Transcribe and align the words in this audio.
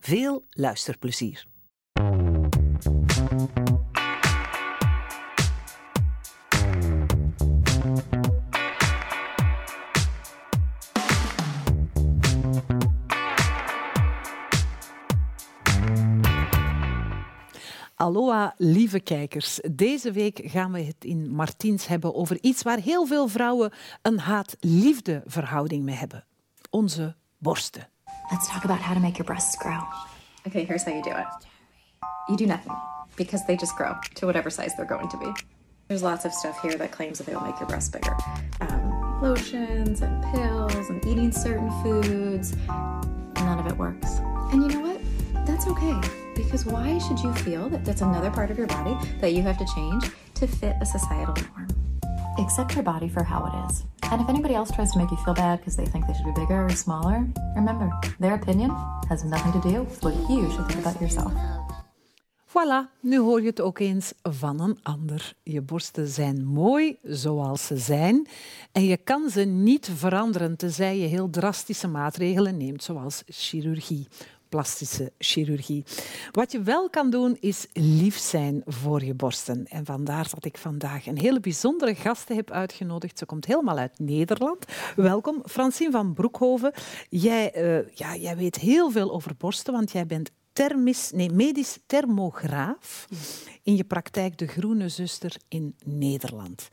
Veel 0.00 0.44
luisterplezier. 0.50 1.46
Aloha, 17.94 18.54
lieve 18.56 19.00
kijkers. 19.00 19.60
Deze 19.70 20.12
week 20.12 20.40
gaan 20.44 20.72
we 20.72 20.80
het 20.80 21.04
in 21.04 21.30
Martiens 21.30 21.86
hebben 21.86 22.14
over 22.14 22.38
iets 22.40 22.62
waar 22.62 22.78
heel 22.78 23.06
veel 23.06 23.28
vrouwen 23.28 23.72
een 24.02 24.18
haat-liefde 24.18 25.22
verhouding 25.26 25.84
mee 25.84 25.94
hebben. 25.94 26.24
Onze 26.70 27.16
borsten. 27.38 27.88
Let's 28.30 28.48
talk 28.48 28.64
about 28.64 28.80
how 28.80 28.92
to 28.94 29.00
make 29.00 29.18
your 29.18 29.24
breasts 29.24 29.56
grow. 29.56 29.78
Okay, 30.46 30.64
here's 30.64 30.82
how 30.82 30.92
you 30.92 31.02
do 31.02 31.10
it. 31.10 31.26
You 32.28 32.36
do 32.36 32.46
nothing 32.46 32.74
because 33.16 33.46
they 33.46 33.56
just 33.56 33.76
grow 33.76 33.94
to 34.16 34.26
whatever 34.26 34.50
size 34.50 34.74
they're 34.76 34.84
going 34.84 35.08
to 35.08 35.16
be. 35.16 35.32
There's 35.88 36.02
lots 36.02 36.24
of 36.24 36.32
stuff 36.32 36.60
here 36.60 36.74
that 36.74 36.90
claims 36.90 37.18
that 37.18 37.24
they 37.24 37.34
will 37.34 37.42
make 37.42 37.58
your 37.60 37.68
breasts 37.68 37.88
bigger. 37.88 38.16
Um, 38.60 39.22
lotions 39.22 40.02
and 40.02 40.22
pills 40.34 40.88
and 40.90 41.04
eating 41.06 41.30
certain 41.30 41.70
foods. 41.82 42.56
None 43.36 43.58
of 43.60 43.66
it 43.68 43.76
works. 43.76 44.18
And 44.52 44.62
you 44.62 44.68
know 44.68 44.80
what? 44.80 45.00
That's 45.46 45.68
okay. 45.68 46.00
Because 46.34 46.66
why 46.66 46.98
should 46.98 47.20
you 47.20 47.32
feel 47.32 47.68
that 47.68 47.84
that's 47.84 48.02
another 48.02 48.30
part 48.30 48.50
of 48.50 48.58
your 48.58 48.66
body 48.66 48.96
that 49.20 49.32
you 49.32 49.42
have 49.42 49.58
to 49.58 49.66
change 49.74 50.10
to 50.34 50.48
fit 50.48 50.74
a 50.80 50.86
societal 50.86 51.36
norm? 51.54 51.85
Accept 52.38 52.74
your 52.74 52.84
body 52.84 53.08
for 53.08 53.22
how 53.22 53.46
it 53.46 53.54
is. 53.70 53.84
And 54.10 54.20
if 54.20 54.28
anybody 54.28 54.54
else 54.54 54.70
tries 54.70 54.92
to 54.92 54.98
make 54.98 55.10
you 55.10 55.16
feel 55.24 55.34
bad 55.34 55.58
because 55.60 55.76
they 55.76 55.86
think 55.86 56.06
they 56.06 56.12
should 56.12 56.34
be 56.34 56.40
bigger 56.40 56.66
or 56.66 56.70
smaller, 56.70 57.26
remember, 57.54 57.90
their 58.20 58.34
opinion 58.34 58.70
has 59.08 59.24
nothing 59.24 59.52
to 59.52 59.68
do 59.68 59.82
with 59.84 60.02
what 60.02 60.14
you 60.28 60.50
should 60.50 60.66
think 60.68 60.80
about 60.80 61.00
yourself. 61.00 61.32
Voilà, 62.46 62.90
nu 63.00 63.18
hoor 63.18 63.40
je 63.40 63.46
het 63.46 63.60
ook 63.60 63.78
eens 63.78 64.12
van 64.22 64.60
een 64.60 64.78
ander. 64.82 65.34
Je 65.42 65.62
borsten 65.62 66.08
zijn 66.08 66.44
mooi 66.44 66.98
zoals 67.02 67.66
ze 67.66 67.76
zijn 67.76 68.26
en 68.72 68.84
je 68.84 68.96
kan 68.96 69.30
ze 69.30 69.40
niet 69.40 69.90
veranderen 69.94 70.56
tenzij 70.56 70.98
je 70.98 71.06
heel 71.06 71.30
drastische 71.30 71.88
maatregelen 71.88 72.56
neemt, 72.56 72.82
zoals 72.82 73.22
chirurgie 73.26 74.06
plastische 74.48 75.12
chirurgie. 75.18 75.84
Wat 76.32 76.52
je 76.52 76.62
wel 76.62 76.90
kan 76.90 77.10
doen, 77.10 77.36
is 77.40 77.66
lief 77.72 78.18
zijn 78.18 78.62
voor 78.66 79.04
je 79.04 79.14
borsten. 79.14 79.66
En 79.66 79.84
vandaar 79.84 80.28
dat 80.34 80.44
ik 80.44 80.58
vandaag 80.58 81.06
een 81.06 81.18
hele 81.18 81.40
bijzondere 81.40 81.94
gasten 81.94 82.36
heb 82.36 82.50
uitgenodigd. 82.50 83.18
Ze 83.18 83.26
komt 83.26 83.44
helemaal 83.46 83.78
uit 83.78 83.98
Nederland. 83.98 84.64
Welkom, 84.96 85.42
Francine 85.44 85.90
van 85.90 86.14
Broekhoven. 86.14 86.72
Jij, 87.08 87.56
uh, 87.56 87.88
ja, 87.94 88.16
jij 88.16 88.36
weet 88.36 88.56
heel 88.56 88.90
veel 88.90 89.12
over 89.12 89.36
borsten, 89.36 89.72
want 89.72 89.92
jij 89.92 90.06
bent 90.06 90.30
thermisch, 90.52 91.10
nee, 91.10 91.30
medisch 91.30 91.78
thermograaf 91.86 93.08
in 93.62 93.76
je 93.76 93.84
praktijk 93.84 94.38
De 94.38 94.46
Groene 94.46 94.88
Zuster 94.88 95.36
in 95.48 95.76
Nederland. 95.84 96.68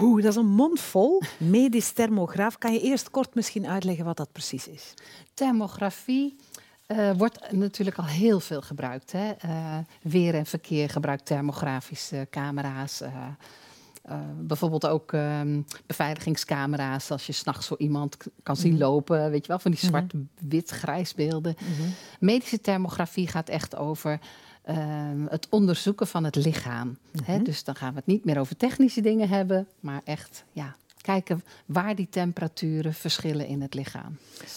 Oeh, 0.00 0.22
dat 0.22 0.30
is 0.30 0.36
een 0.36 0.50
mond 0.50 0.80
vol. 0.80 1.22
Medisch 1.38 1.92
thermograaf. 1.92 2.58
Kan 2.58 2.72
je 2.72 2.80
eerst 2.80 3.10
kort 3.10 3.34
misschien 3.34 3.66
uitleggen 3.66 4.04
wat 4.04 4.16
dat 4.16 4.32
precies 4.32 4.68
is? 4.68 4.94
Thermografie 5.34 6.36
uh, 6.92 7.10
wordt 7.16 7.52
natuurlijk 7.52 7.98
al 7.98 8.06
heel 8.06 8.40
veel 8.40 8.60
gebruikt. 8.60 9.12
Hè? 9.12 9.32
Uh, 9.44 9.78
weer 10.02 10.34
en 10.34 10.46
verkeer 10.46 10.88
gebruikt 10.88 11.26
thermografische 11.26 12.26
camera's. 12.30 13.02
Uh, 13.02 13.08
bijvoorbeeld 14.40 14.86
ook 14.86 15.12
um, 15.12 15.66
beveiligingscamera's, 15.86 17.10
als 17.10 17.26
je 17.26 17.32
s'nachts 17.32 17.66
zo 17.66 17.74
iemand 17.78 18.16
kan 18.42 18.56
zien 18.56 18.72
mhm. 18.72 18.82
lopen, 18.82 19.30
weet 19.30 19.42
je 19.42 19.48
wel, 19.48 19.58
van 19.58 19.70
die 19.70 19.80
mhm. 19.80 19.88
zwart-wit-grijs 19.88 21.14
beelden. 21.14 21.54
Mhm. 21.58 21.88
Medische 22.20 22.60
thermografie 22.60 23.28
gaat 23.28 23.48
echt 23.48 23.76
over 23.76 24.18
ehm, 24.62 25.26
het 25.28 25.46
onderzoeken 25.50 26.06
van 26.06 26.24
het 26.24 26.36
lichaam. 26.36 26.98
Hè? 27.24 27.42
Dus 27.42 27.64
dan 27.64 27.74
gaan 27.74 27.90
we 27.90 27.96
het 27.96 28.06
niet 28.06 28.24
meer 28.24 28.38
over 28.38 28.56
technische 28.56 29.00
dingen 29.00 29.28
hebben, 29.28 29.68
maar 29.80 30.00
echt 30.04 30.44
ja, 30.52 30.76
kijken 31.00 31.44
waar 31.66 31.94
die 31.94 32.08
temperaturen 32.10 32.94
verschillen 32.94 33.46
in 33.46 33.62
het 33.62 33.74
lichaam. 33.74 34.16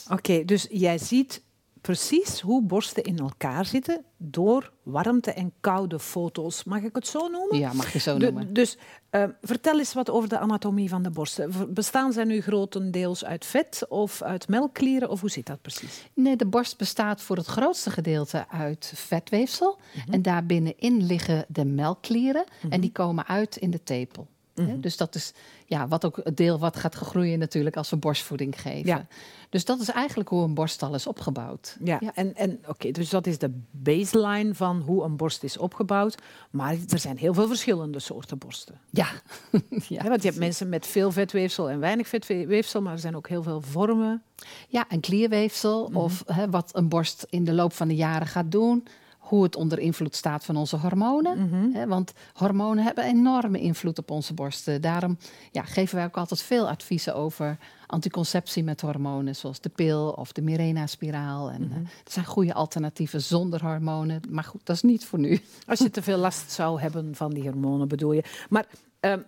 Oké, 0.10 0.46
dus 0.46 0.68
jij 0.70 0.98
ziet 0.98 1.42
precies 1.86 2.42
hoe 2.42 2.64
borsten 2.64 3.04
in 3.04 3.18
elkaar 3.20 3.66
zitten 3.66 4.06
door 4.18 4.72
warmte 4.84 5.32
en 5.32 5.54
koude 5.60 6.00
foto's. 6.00 6.64
Mag 6.64 6.82
ik 6.82 6.96
het 6.96 7.08
zo 7.08 7.28
noemen? 7.28 7.60
Ja, 7.60 7.74
mag 7.74 7.94
je 7.94 8.00
zo 8.00 8.18
noemen. 8.18 8.54
dus 8.54 8.78
uh, 9.12 9.24
vertel 9.42 9.78
eens 9.78 9.94
wat 9.94 10.10
over 10.10 10.30
de 10.30 10.38
anatomie 10.38 10.90
van 10.90 11.04
de 11.04 11.10
borsten. 11.10 11.74
Bestaan 11.74 12.14
zij 12.14 12.24
nu 12.24 12.42
grotendeels 12.42 13.26
uit 13.26 13.46
vet 13.46 13.86
of 13.90 14.22
uit 14.22 14.48
melkklieren 14.48 15.10
of 15.10 15.22
hoe 15.22 15.30
zit 15.30 15.46
dat 15.46 15.62
precies? 15.62 16.10
Nee, 16.14 16.36
de 16.36 16.46
borst 16.46 16.78
bestaat 16.78 17.22
voor 17.22 17.38
het 17.38 17.48
grootste 17.48 17.90
gedeelte 17.90 18.46
uit 18.50 18.92
vetweefsel. 18.96 19.80
Mhm. 19.96 20.14
En 20.14 20.22
daarbinnenin 20.22 21.06
liggen 21.06 21.46
de 21.48 21.66
melkklieren 21.66 22.44
en 22.62 22.68
mhm. 22.68 22.80
die 22.80 22.92
komen 22.92 23.28
uit 23.28 23.56
in 23.56 23.72
de 23.72 23.84
tepel. 23.84 24.28
Mhm. 24.56 24.80
Dus 24.80 24.98
dat 24.98 25.16
is 25.16 25.34
ja, 25.66 25.88
wat 25.88 26.06
ook 26.06 26.20
het 26.24 26.38
deel 26.38 26.60
wat 26.60 26.76
gaat 26.76 26.96
groeien 26.96 27.40
natuurlijk 27.40 27.78
als 27.78 27.90
we 27.90 27.96
borstvoeding 27.96 28.62
geven. 28.62 28.88
Ja. 28.88 29.08
Dus 29.50 29.66
dat 29.66 29.80
is 29.80 29.90
eigenlijk 29.90 30.30
hoe 30.30 30.44
een 30.44 30.54
borststal 30.54 30.94
is 30.94 31.08
opgebouwd. 31.08 31.78
Ja, 31.84 32.00
en, 32.14 32.36
en 32.36 32.60
oké, 32.68 32.92
dus 32.92 33.10
dat 33.10 33.28
is 33.28 33.38
de 33.38 33.52
baseline 33.72 34.54
van 34.54 34.82
hoe 34.82 35.04
een 35.04 35.18
borst 35.18 35.44
is 35.44 35.58
opgebouwd. 35.58 36.16
Maar 36.50 36.76
er 36.90 37.00
zijn 37.00 37.18
heel 37.18 37.34
veel 37.34 37.48
verschillende 37.48 38.00
soorten 38.00 38.38
borsten. 38.38 38.80
Ja. 38.90 39.08
ja. 39.88 40.04
want 40.04 40.22
je 40.22 40.28
hebt 40.28 40.40
mensen 40.40 40.70
met 40.70 40.88
veel 40.88 41.12
vetweefsel 41.12 41.70
en 41.70 41.80
weinig 41.80 42.08
vetweefsel, 42.08 42.82
maar 42.82 42.94
er 42.94 43.00
zijn 43.00 43.16
ook 43.16 43.28
heel 43.28 43.44
veel 43.44 43.62
vormen. 43.62 44.24
Ja, 44.68 44.90
en 44.90 45.00
klierweefsel 45.00 45.88
mhm. 45.88 45.98
of 45.98 46.24
wat 46.50 46.70
een 46.74 46.90
borst 46.90 47.26
in 47.30 47.44
de 47.44 47.54
loop 47.54 47.74
van 47.74 47.88
de 47.88 47.96
jaren 47.96 48.28
gaat 48.28 48.52
doen 48.52 48.88
hoe 49.26 49.44
het 49.44 49.56
onder 49.56 49.80
invloed 49.80 50.16
staat 50.16 50.46
van 50.46 50.56
onze 50.56 50.78
hormonen. 50.78 51.50
Mhm. 51.50 51.88
want 51.88 52.14
hormonen 52.34 52.84
hebben 52.84 53.04
enorme 53.04 53.60
invloed 53.60 53.98
op 53.98 54.12
onze 54.12 54.34
borsten. 54.34 54.82
Daarom 54.82 55.18
ja, 55.52 55.64
geven 55.64 55.96
wij 55.96 56.06
ook 56.06 56.18
altijd 56.18 56.42
veel 56.42 56.70
adviezen 56.70 57.16
over 57.16 57.58
anticonceptie 57.88 58.64
met 58.64 58.82
hormonen, 58.82 59.36
zoals 59.36 59.62
de 59.62 59.70
pil 59.70 60.10
of 60.10 60.32
de 60.32 60.42
Mirena-spiraal. 60.42 61.52
En 61.52 61.62
mm 61.62 61.74
er 62.06 62.12
zijn 62.12 62.26
goede 62.26 62.54
alternatieven 62.54 63.22
zonder 63.22 63.62
hormonen. 63.62 64.22
Maar 64.30 64.44
goed, 64.44 64.62
dat 64.64 64.76
is 64.76 64.82
niet 64.82 65.06
voor 65.06 65.20
nu. 65.20 65.42
Als 65.68 65.80
je 65.80 65.90
te 65.90 66.02
veel 66.02 66.18
last 66.18 66.52
zou 66.52 66.82
hebben 66.82 67.16
van 67.16 67.34
die 67.34 67.44
hormonen, 67.44 67.88
bedoel 67.88 68.12
je. 68.14 68.24
Maar 68.50 68.66
Ehm, 69.06 69.20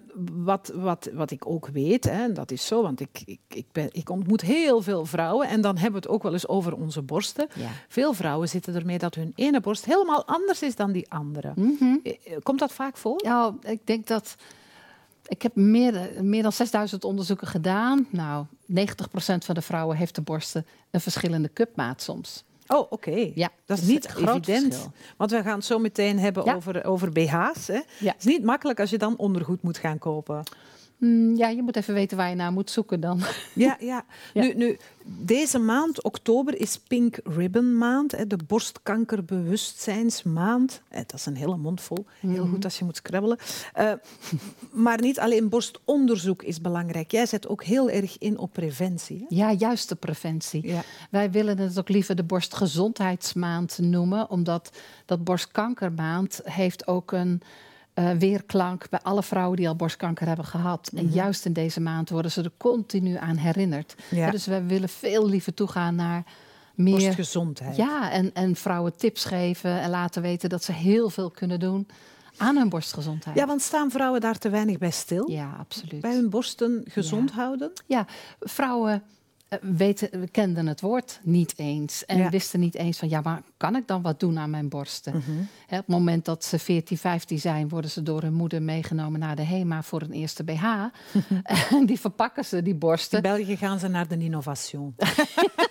wat, 0.43 0.71
wat, 0.75 1.09
wat 1.13 1.31
ik 1.31 1.47
ook 1.47 1.67
weet, 1.67 2.03
hè, 2.03 2.23
en 2.23 2.33
dat 2.33 2.51
is 2.51 2.65
zo, 2.65 2.81
want 2.81 2.99
ik, 2.99 3.21
ik, 3.25 3.39
ik, 3.47 3.65
ben, 3.71 3.89
ik 3.91 4.09
ontmoet 4.09 4.41
heel 4.41 4.81
veel 4.81 5.05
vrouwen 5.05 5.47
en 5.47 5.61
dan 5.61 5.77
hebben 5.77 6.01
we 6.01 6.07
het 6.07 6.15
ook 6.15 6.23
wel 6.23 6.33
eens 6.33 6.47
over 6.47 6.75
onze 6.75 7.01
borsten. 7.01 7.47
Veel 7.87 8.13
vrouwen 8.13 8.49
zitten 8.49 8.75
ermee 8.75 8.97
dat 8.97 9.15
hun 9.15 9.31
ene 9.35 9.61
borst 9.61 9.85
helemaal 9.85 10.25
anders 10.25 10.61
is 10.61 10.75
dan 10.75 10.91
die 10.91 11.11
andere. 11.11 11.51
Mhm. 11.55 11.97
Eh, 12.03 12.13
eh, 12.25 12.37
komt 12.43 12.59
dat 12.59 12.71
vaak 12.71 12.97
voor? 12.97 13.19
Ja, 13.23 13.55
ik 13.61 13.79
denk 13.83 14.07
dat. 14.07 14.35
Ik 15.27 15.41
heb 15.41 15.55
meer, 15.55 16.09
meer 16.21 16.43
dan 16.43 16.51
6000 16.51 17.03
onderzoeken 17.03 17.47
gedaan. 17.47 18.07
Nou, 18.09 18.45
90% 18.65 19.45
van 19.45 19.55
de 19.55 19.61
vrouwen 19.61 19.97
heeft 19.97 20.15
de 20.15 20.21
borsten 20.21 20.65
een 20.91 21.01
verschillende 21.01 21.53
cupmaat 21.53 22.01
soms. 22.01 22.43
Oh, 22.67 22.91
oké. 22.91 23.31
Ja, 23.35 23.49
dat 23.65 23.77
is 23.77 23.83
niet 23.83 24.15
evident. 24.15 24.89
Want 25.17 25.31
we 25.31 25.41
gaan 25.41 25.55
het 25.55 25.65
zo 25.65 25.79
meteen 25.79 26.19
hebben 26.19 26.55
over, 26.55 26.85
over 26.85 27.11
BH's. 27.11 27.67
Hè? 27.67 27.73
Ja. 27.99 28.11
Het 28.11 28.15
is 28.17 28.25
niet 28.25 28.43
makkelijk 28.43 28.79
als 28.79 28.89
je 28.89 28.97
dan 28.97 29.17
ondergoed 29.17 29.61
moet 29.61 29.77
gaan 29.77 29.97
kopen. 29.97 30.43
Mm, 30.97 31.35
ja, 31.35 31.47
je 31.47 31.61
moet 31.61 31.75
even 31.75 31.93
weten 31.93 32.17
waar 32.17 32.29
je 32.29 32.35
naar 32.35 32.51
moet 32.51 32.71
zoeken 32.71 32.99
dan. 32.99 33.21
Ja, 33.53 33.77
ja. 33.79 34.05
Nu, 34.33 34.53
nu, 34.53 34.77
deze 35.05 35.59
maand, 35.59 36.03
oktober, 36.03 36.59
is 36.59 36.79
Pink 36.79 37.19
Ribbon 37.23 37.77
maand, 37.77 38.29
de 38.29 38.37
borstkankerbewustzijnsmaand. 38.47 40.81
Eh, 40.89 40.97
dat 40.97 41.13
is 41.13 41.25
een 41.25 41.35
hele 41.35 41.57
mond 41.57 41.81
vol. 41.81 42.05
Heel 42.19 42.43
mhm. 42.43 42.49
goed 42.49 42.63
als 42.63 42.79
je 42.79 42.85
moet 42.85 42.95
scrabbelen. 42.95 43.37
Uh, 43.79 43.91
maar 44.85 45.01
niet 45.01 45.19
alleen 45.19 45.49
borstonderzoek 45.49 46.43
is 46.43 46.61
belangrijk. 46.61 47.11
Jij 47.11 47.25
zet 47.25 47.47
ook 47.47 47.63
heel 47.63 47.89
erg 47.89 48.17
in 48.17 48.37
op 48.37 48.53
preventie. 48.53 49.19
Hè? 49.19 49.25
Ja, 49.35 49.51
juist 49.51 49.89
de 49.89 49.95
preventie. 49.95 50.67
Ja. 50.67 50.81
Wij 51.11 51.31
willen 51.31 51.57
het 51.57 51.79
ook 51.79 51.89
liever 51.89 52.15
de 52.15 52.23
borstgezondheidsmaand 52.23 53.77
noemen, 53.81 54.29
omdat 54.29 54.71
dat 55.05 55.23
borstkankermaand 55.23 56.41
heeft 56.43 56.87
ook 56.87 57.11
een 57.11 57.41
uh, 57.99 58.11
weerklank 58.11 58.89
bij 58.89 58.99
alle 59.03 59.23
vrouwen 59.23 59.57
die 59.57 59.67
al 59.67 59.75
borstkanker 59.75 60.27
hebben 60.27 60.45
gehad. 60.45 60.91
En 60.95 61.05
mhm. 61.05 61.13
juist 61.13 61.45
in 61.45 61.53
deze 61.53 61.81
maand 61.81 62.09
worden 62.09 62.31
ze 62.31 62.43
er 62.43 62.51
continu 62.57 63.15
aan 63.15 63.35
herinnerd. 63.35 63.95
Ja. 64.09 64.31
dus 64.31 64.45
we 64.45 64.63
willen 64.63 64.89
veel 64.89 65.27
liever 65.27 65.53
toegaan 65.53 65.95
naar 65.95 66.23
meer 66.75 66.99
borstgezondheid. 66.99 67.75
Ja, 67.75 68.11
en, 68.11 68.33
en 68.33 68.55
vrouwen 68.55 68.97
tips 68.97 69.25
geven 69.25 69.79
en 69.81 69.89
laten 69.89 70.21
weten 70.21 70.49
dat 70.49 70.63
ze 70.63 70.71
heel 70.71 71.09
veel 71.09 71.31
kunnen 71.31 71.59
doen 71.59 71.87
aan 72.37 72.57
hun 72.57 72.69
borstgezondheid. 72.69 73.37
Ja, 73.37 73.45
want 73.45 73.61
staan 73.61 73.91
vrouwen 73.91 74.21
daar 74.21 74.37
te 74.37 74.49
weinig 74.49 74.77
bij 74.77 74.91
stil? 74.91 75.31
Ja, 75.31 75.55
absoluut. 75.59 76.01
Bij 76.01 76.13
hun 76.13 76.29
borsten 76.29 76.83
gezond 76.87 77.31
houden? 77.31 77.71
Ja, 77.85 78.05
vrouwen 78.39 79.03
weten, 79.61 80.19
we 80.19 80.27
kenden 80.27 80.67
het 80.67 80.81
woord 80.81 81.19
niet 81.23 81.53
eens. 81.57 82.05
En 82.05 82.17
Ja. 82.17 82.29
wisten 82.29 82.59
niet 82.59 82.75
eens 82.75 82.97
van, 82.97 83.09
ja, 83.09 83.21
maar 83.21 83.41
kan 83.57 83.75
ik 83.75 83.87
dan 83.87 84.01
wat 84.01 84.19
doen 84.19 84.39
aan 84.39 84.49
mijn 84.49 84.69
borsten? 84.69 85.15
Mhm. 85.15 85.31
Hè, 85.67 85.77
op 85.77 85.85
het 85.85 85.95
moment 85.95 86.25
dat 86.25 86.43
ze 86.45 86.59
14, 86.59 86.97
15 86.97 87.39
zijn, 87.39 87.69
worden 87.69 87.89
ze 87.91 88.03
door 88.03 88.21
hun 88.21 88.33
moeder 88.33 88.61
meegenomen 88.61 89.19
naar 89.19 89.35
de 89.35 89.43
HEMA 89.43 89.83
voor 89.83 90.01
een 90.01 90.11
eerste 90.11 90.43
BH. 90.43 90.63
en 91.77 91.85
die 91.85 91.99
verpakken 91.99 92.45
ze, 92.45 92.61
die 92.61 92.73
In 92.73 92.79
borsten. 92.79 93.21
België 93.21 93.57
gaan 93.57 93.79
ze 93.79 93.87
naar 93.87 94.07
de 94.07 94.17
innovation. 94.17 94.95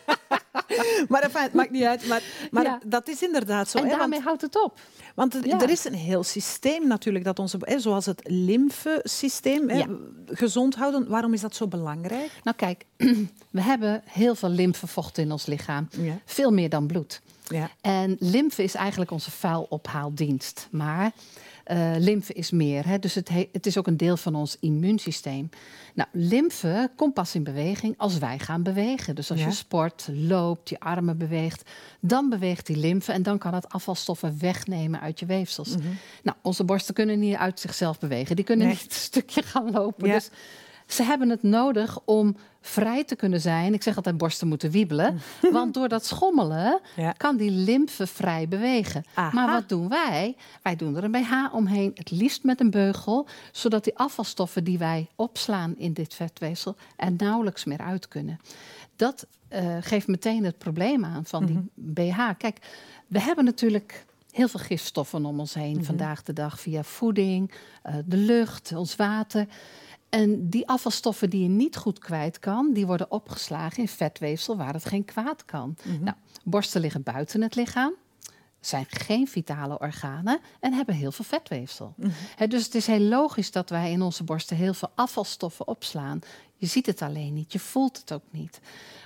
maar 1.09 1.23
enfin, 1.23 1.43
het 1.43 1.53
maakt 1.53 1.71
niet 1.71 1.83
uit. 1.85 2.07
Maar, 2.07 2.23
maar 2.51 2.63
Ja. 2.65 2.81
dat 2.87 3.09
is 3.09 3.23
inderdaad 3.23 3.69
zo. 3.69 3.79
En 3.79 3.83
hè, 3.85 3.89
want- 3.89 4.01
daarmee 4.01 4.21
houdt 4.21 4.43
het 4.43 4.63
op. 4.65 4.79
Want 5.15 5.35
er, 5.35 5.47
Ja. 5.47 5.61
er 5.61 5.71
is 5.71 5.85
een 5.85 5.95
heel 5.95 6.23
systeem 6.25 6.87
natuurlijk 6.87 7.25
dat 7.25 7.39
onze, 7.39 7.57
hè, 7.61 7.79
zoals 7.79 8.07
het 8.07 8.21
lymfesysteem, 8.25 9.69
hè, 9.69 9.79
Ja. 9.79 9.87
gezond 10.27 10.75
houden. 10.75 11.09
Waarom 11.09 11.33
is 11.33 11.41
dat 11.41 11.57
zo 11.57 11.67
belangrijk? 11.67 12.31
Nou 12.43 12.57
kijk, 12.57 12.85
we 13.51 13.61
hebben 13.63 14.03
heel 14.05 14.35
veel 14.35 14.49
lymfevocht 14.49 15.19
in 15.19 15.33
ons 15.33 15.47
lichaam. 15.47 15.89
Veel 16.25 16.51
meer 16.51 16.69
dan 16.69 16.87
bloed. 16.87 17.21
Ja. 17.49 17.71
En 17.81 18.17
lymfe 18.19 18.63
is 18.63 18.75
eigenlijk 18.75 19.11
onze 19.11 19.31
vuilophaaldienst. 19.31 20.69
Maar 20.71 21.13
eh 21.67 21.93
lymfe 21.99 22.33
is 22.33 22.51
meer. 22.51 22.87
Hè? 22.87 22.99
Dus 22.99 23.15
het, 23.15 23.29
he- 23.29 23.49
het 23.53 23.67
is 23.67 23.79
ook 23.79 23.87
een 23.87 23.97
deel 23.97 24.17
van 24.17 24.35
ons 24.35 24.57
immuunsysteem. 24.61 25.49
Nou, 25.95 26.09
lymfe 26.13 26.91
komt 26.97 27.15
pas 27.15 27.35
in 27.35 27.45
beweging 27.45 27.95
als 27.97 28.19
wij 28.19 28.39
gaan 28.39 28.63
bewegen. 28.63 29.15
Dus 29.15 29.31
als 29.31 29.41
Ja. 29.41 29.47
je 29.47 29.53
sport, 29.53 30.09
loopt, 30.13 30.69
je 30.69 30.81
armen 30.81 31.19
beweegt, 31.19 31.71
dan 32.01 32.29
beweegt 32.29 32.67
die 32.67 32.77
lymfe 32.77 33.13
en 33.13 33.23
dan 33.23 33.39
kan 33.39 33.55
het 33.55 33.69
afvalstoffen 33.69 34.37
wegnemen 34.41 35.01
uit 35.01 35.19
je 35.21 35.27
weefsels. 35.27 35.75
Nou, 36.23 36.37
onze 36.43 36.65
borsten 36.65 36.95
kunnen 36.95 37.19
niet 37.19 37.37
uit 37.37 37.61
zichzelf 37.61 37.99
bewegen. 37.99 38.37
Die 38.37 38.45
kunnen 38.45 38.67
Nee. 38.67 38.75
niet 38.77 38.85
een 38.85 38.97
stukje 38.99 39.43
gaan 39.43 39.71
lopen. 39.71 40.07
Ja. 40.09 40.15
Dus 40.15 40.31
ze 40.87 41.03
hebben 41.03 41.29
het 41.29 41.43
nodig 41.43 41.99
om 42.05 42.37
vrij 42.61 43.05
te 43.05 43.17
kunnen 43.17 43.41
zijn. 43.41 43.75
Ik 43.75 43.83
zeg 43.83 43.97
altijd 43.97 44.17
borsten 44.17 44.49
moeten 44.49 44.71
wiebelen. 44.71 45.21
Want 45.53 45.75
door 45.75 45.89
dat 45.89 46.07
schommelen 46.07 46.81
Ja. 46.97 47.13
kan 47.13 47.37
die 47.37 47.51
lymfe 47.51 48.07
vrij 48.07 48.49
bewegen. 48.49 49.05
Aha. 49.15 49.31
Maar 49.35 49.51
wat 49.51 49.69
doen 49.69 49.89
wij? 49.89 50.37
Wij 50.63 50.77
doen 50.77 50.97
er 50.97 51.05
een 51.05 51.11
BH 51.11 51.33
omheen, 51.55 51.91
het 51.95 52.11
liefst 52.11 52.43
met 52.45 52.61
een 52.61 52.71
beugel, 52.71 53.27
zodat 53.53 53.85
die 53.85 53.99
afvalstoffen 53.99 54.65
die 54.65 54.79
wij 54.79 55.09
opslaan 55.15 55.75
in 55.77 55.93
dit 55.93 56.15
vetweefsel 56.15 56.77
er 56.97 57.13
nauwelijks 57.17 57.65
meer 57.65 57.79
uit 57.81 58.09
kunnen. 58.09 58.39
Dat 58.97 59.27
eh, 59.49 59.77
geeft 59.81 60.07
meteen 60.07 60.45
het 60.45 60.59
probleem 60.59 61.05
aan 61.05 61.25
van 61.25 61.47
die 61.47 61.71
BH. 61.75 62.21
Kijk, 62.39 62.59
we 63.07 63.21
hebben 63.21 63.45
natuurlijk 63.45 64.05
heel 64.31 64.49
veel 64.49 64.61
gifstoffen 64.61 65.25
om 65.25 65.41
ons 65.41 65.55
heen 65.55 65.85
vandaag 65.85 66.23
de 66.23 66.33
dag 66.33 66.61
via 66.61 66.83
voeding, 66.83 67.51
eh, 67.83 67.95
de 68.05 68.17
lucht, 68.17 68.73
ons 68.75 68.97
water. 68.97 69.47
En 70.17 70.49
die 70.49 70.69
afvalstoffen 70.69 71.31
die 71.31 71.43
je 71.43 71.49
niet 71.49 71.77
goed 71.77 71.99
kwijt 71.99 72.39
kan, 72.39 72.73
die 72.73 72.87
worden 72.87 73.11
opgeslagen 73.11 73.79
in 73.79 73.89
vetweefsel 73.89 74.57
waar 74.57 74.73
het 74.73 74.85
geen 74.85 75.05
kwaad 75.05 75.45
kan. 75.45 75.77
Nou, 76.01 76.17
borsten 76.45 76.81
liggen 76.81 77.03
buiten 77.03 77.43
het 77.43 77.55
lichaam, 77.55 77.95
zijn 78.61 78.87
geen 78.89 79.29
vitale 79.29 79.79
organen 79.79 80.41
en 80.61 80.73
hebben 80.73 80.95
heel 80.95 81.13
veel 81.13 81.25
vetweefsel. 81.25 81.95
Hè, 82.37 82.47
dus 82.47 82.65
het 82.65 82.75
is 82.75 82.87
heel 82.87 83.01
logisch 83.01 83.51
dat 83.51 83.71
wij 83.71 83.91
in 83.91 84.03
onze 84.03 84.25
borsten 84.25 84.57
heel 84.57 84.75
veel 84.75 84.91
afvalstoffen 84.95 85.69
opslaan. 85.69 86.21
Je 86.59 86.67
ziet 86.67 86.87
het 86.87 87.03
alleen 87.03 87.35
niet, 87.35 87.53
je 87.53 87.59
voelt 87.59 87.97
het 87.99 88.13
ook 88.13 88.23
niet. 88.31 88.61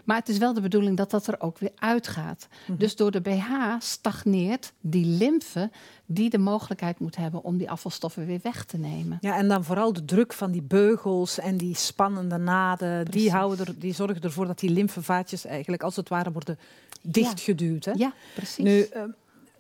Maar 0.05 0.17
het 0.17 0.29
is 0.29 0.39
wel 0.39 0.55
de 0.55 0.61
bedoeling 0.61 0.97
dat 0.97 1.11
dat 1.11 1.27
er 1.27 1.41
ook 1.41 1.59
weer 1.59 1.73
uitgaat. 1.79 2.49
Dus 2.79 2.97
door 2.97 3.11
de 3.11 3.21
BH 3.21 3.51
stagneert 3.79 4.73
die 4.81 5.05
lymfe 5.07 5.71
die 6.07 6.31
de 6.31 6.39
mogelijkheid 6.39 6.99
moet 6.99 7.17
hebben 7.17 7.43
om 7.45 7.57
die 7.57 7.71
afvalstoffen 7.71 8.27
weer 8.27 8.41
weg 8.43 8.65
te 8.65 8.77
nemen. 8.77 9.19
Ja, 9.21 9.37
en 9.37 9.49
dan 9.49 9.65
vooral 9.65 9.93
de 9.93 10.05
druk 10.05 10.33
van 10.33 10.51
die 10.51 10.63
beugels 10.63 11.39
en 11.39 11.57
die 11.57 11.77
spannende 11.77 12.37
naden, 12.37 13.05
die, 13.05 13.31
houden 13.31 13.67
er, 13.67 13.79
die 13.79 13.95
zorgen 13.95 14.23
ervoor 14.23 14.47
dat 14.47 14.59
die 14.59 14.71
lymfevaatjes 14.71 15.45
eigenlijk 15.45 15.83
als 15.83 15.97
het 15.97 16.09
ware 16.09 16.33
worden 16.33 16.59
dichtgeduwd. 17.03 17.85
Hè? 17.85 17.93
Ja, 17.93 18.13
precies. 18.35 18.65
Nu, 18.65 18.81
eh, 18.83 19.03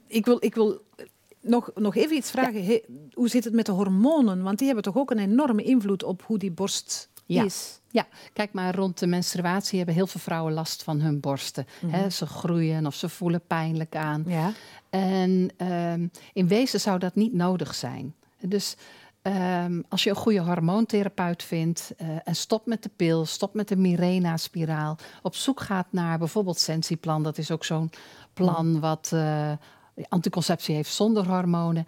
ik 0.06 0.24
wil, 0.24 0.36
ik 0.40 0.54
wil 0.54 0.82
nog, 1.40 1.70
nog 1.74 1.96
even 1.96 2.16
iets 2.16 2.30
vragen. 2.30 2.64
He- 2.64 2.82
hoe 3.12 3.28
zit 3.28 3.44
het 3.44 3.52
met 3.54 3.66
de 3.66 3.72
hormonen? 3.72 4.42
Want 4.42 4.58
die 4.58 4.66
hebben 4.66 4.84
toch 4.84 4.96
ook 4.96 5.10
een 5.10 5.18
enorme 5.18 5.62
invloed 5.62 6.02
op 6.02 6.22
hoe 6.26 6.38
die 6.38 6.50
borst 6.50 7.08
Ja. 7.34 7.44
is. 7.44 7.80
Ja, 7.90 8.06
kijk 8.32 8.52
maar, 8.52 8.74
rond 8.74 8.98
de 8.98 9.06
menstruatie 9.06 9.76
hebben 9.76 9.94
heel 9.94 10.06
veel 10.06 10.20
vrouwen 10.20 10.52
last 10.52 10.82
van 10.82 11.00
hun 11.00 11.20
borsten. 11.20 11.66
Hè, 11.86 12.10
ze 12.10 12.26
groeien 12.26 12.86
of 12.86 12.94
ze 12.94 13.08
voelen 13.08 13.42
pijnlijk 13.46 13.96
aan. 13.96 14.24
Ja. 14.26 14.52
En 14.90 15.50
ehm, 15.56 16.06
in 16.32 16.48
wezen 16.48 16.80
zou 16.80 16.98
dat 16.98 17.14
niet 17.14 17.32
nodig 17.32 17.74
zijn. 17.74 18.14
Dus 18.40 18.76
ehm, 19.22 19.80
als 19.88 20.04
je 20.04 20.10
een 20.10 20.16
goede 20.16 20.40
hormoontherapeut 20.40 21.42
vindt 21.42 21.92
eh, 21.96 22.08
en 22.24 22.36
stop 22.36 22.66
met 22.66 22.82
de 22.82 22.90
pil, 22.96 23.26
stop 23.26 23.54
met 23.54 23.68
de 23.68 23.76
Mirena-spiraal, 23.76 24.98
op 25.22 25.34
zoek 25.34 25.60
gaat 25.60 25.86
naar 25.90 26.18
bijvoorbeeld 26.18 26.58
Sensiplan, 26.58 27.22
dat 27.22 27.38
is 27.38 27.50
ook 27.50 27.64
zo'n 27.64 27.90
plan 28.32 28.80
wat 28.80 29.10
eh, 29.12 29.52
anticonceptie 30.08 30.74
heeft 30.74 30.92
zonder 30.92 31.26
hormonen. 31.28 31.86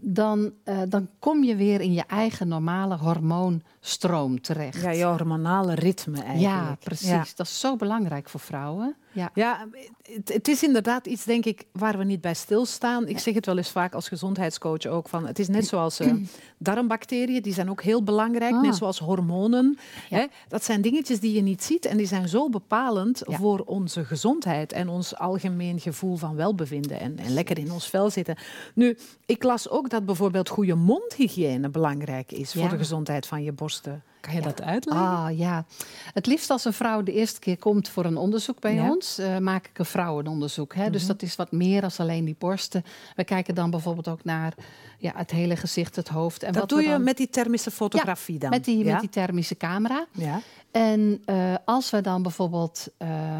Dan, 0.00 0.52
eh, 0.64 0.80
dan 0.88 1.08
kom 1.18 1.44
je 1.44 1.56
weer 1.56 1.80
in 1.80 1.92
je 1.92 2.04
eigen 2.06 2.48
normale 2.48 2.96
hormoonstroom 2.96 4.40
terecht. 4.40 4.80
ja, 4.80 4.90
je 4.90 5.04
hormonale 5.04 5.74
ritme 5.74 6.22
eigenlijk. 6.22 6.40
Ja, 6.40 6.76
precies. 6.80 7.08
Ja. 7.08 7.24
Dat 7.36 7.46
is 7.46 7.60
zo 7.60 7.76
belangrijk 7.76 8.28
voor 8.28 8.40
vrouwen. 8.40 8.96
Ja. 9.14 9.30
Ja, 9.34 9.66
het, 10.02 10.32
het 10.32 10.48
is 10.48 10.62
inderdaad 10.62 11.06
iets, 11.06 11.24
denk 11.24 11.44
ik, 11.44 11.64
waar 11.72 11.98
we 11.98 12.04
niet 12.04 12.20
bij 12.20 12.34
stilstaan. 12.34 13.08
Ik 13.08 13.18
zeg 13.18 13.34
het 13.34 13.46
wel 13.46 13.56
eens 13.56 13.70
vaak 13.70 13.94
als 13.94 14.08
gezondheidscoach 14.08 14.86
ook. 14.86 15.08
Van, 15.08 15.26
het 15.26 15.38
is 15.38 15.48
net 15.48 15.66
zoals 15.66 16.00
eh, 16.00 16.12
darmbacteriën, 16.58 17.42
die 17.42 17.52
zijn 17.52 17.70
ook 17.70 17.82
heel 17.82 18.02
belangrijk. 18.02 18.54
Ah. 18.54 18.60
Net 18.62 18.76
zoals 18.76 18.98
hormonen. 18.98 19.78
Ja. 20.10 20.18
Hè? 20.18 20.26
Dat 20.48 20.64
zijn 20.64 20.80
dingetjes 20.80 21.20
die 21.20 21.32
je 21.32 21.40
niet 21.42 21.64
ziet 21.64 21.84
en 21.84 21.96
die 21.96 22.06
zijn 22.06 22.28
zo 22.28 22.48
bepalend 22.48 23.22
Ja. 23.26 23.36
voor 23.36 23.58
onze 23.58 24.04
gezondheid 24.04 24.72
en 24.72 24.88
ons 24.88 25.16
algemeen 25.16 25.80
gevoel 25.80 26.16
van 26.16 26.36
welbevinden 26.36 27.00
en, 27.00 27.18
en 27.18 27.32
lekker 27.32 27.58
in 27.58 27.72
ons 27.72 27.88
vel 27.88 28.10
zitten. 28.10 28.36
Nu, 28.74 28.96
ik 29.26 29.42
las 29.42 29.68
ook 29.68 29.90
dat 29.90 30.06
bijvoorbeeld 30.06 30.48
goede 30.48 30.74
mondhygiëne 30.74 31.68
belangrijk 31.68 32.32
is 32.32 32.52
voor 32.52 32.68
de 32.68 32.76
gezondheid 32.76 33.26
van 33.26 33.42
je 33.42 33.52
borsten. 33.52 34.02
Kan 34.24 34.34
je 34.34 34.40
dat 34.40 34.62
uitleggen? 34.62 35.06
Ah 35.06 35.38
ja. 35.38 35.64
Het 36.12 36.26
liefst 36.26 36.50
als 36.50 36.64
een 36.64 36.72
vrouw 36.72 37.02
de 37.02 37.12
eerste 37.12 37.40
keer 37.40 37.58
komt 37.58 37.88
voor 37.88 38.04
een 38.04 38.16
onderzoek 38.16 38.60
bij 38.60 38.74
Ja. 38.74 38.82
Mhm. 38.82 38.90
ons, 38.90 39.18
eh, 39.18 39.38
maak 39.38 39.66
ik 39.66 39.78
een 39.78 39.84
vrouwenonderzoek. 39.84 40.74
Hè? 40.74 40.90
Dus 40.90 41.06
dat 41.06 41.22
is 41.22 41.36
wat 41.36 41.52
meer 41.52 41.80
dan 41.80 41.90
alleen 41.96 42.24
die 42.24 42.36
borsten. 42.38 42.84
We 43.16 43.24
kijken 43.24 43.54
dan 43.54 43.70
bijvoorbeeld 43.70 44.08
ook 44.08 44.24
naar 44.24 44.54
ja, 44.98 45.12
het 45.16 45.30
hele 45.30 45.56
gezicht, 45.56 45.96
het 45.96 46.08
hoofd. 46.08 46.42
En 46.42 46.52
dat 46.52 46.60
wat 46.60 46.68
doe 46.68 46.82
je 46.82 46.98
met 46.98 47.16
die 47.16 47.30
thermische 47.30 47.70
fotografie 47.70 48.38
dan? 48.38 48.50
Met 48.50 48.64
die, 48.64 48.84
ja? 48.84 48.92
met 48.92 49.00
die 49.00 49.10
thermische 49.10 49.56
camera. 49.56 50.06
Ja. 50.12 50.40
En 50.70 51.22
eh, 51.24 51.54
als 51.64 51.90
we 51.90 52.00
dan 52.00 52.22
bijvoorbeeld 52.22 52.88
eh, 52.96 53.38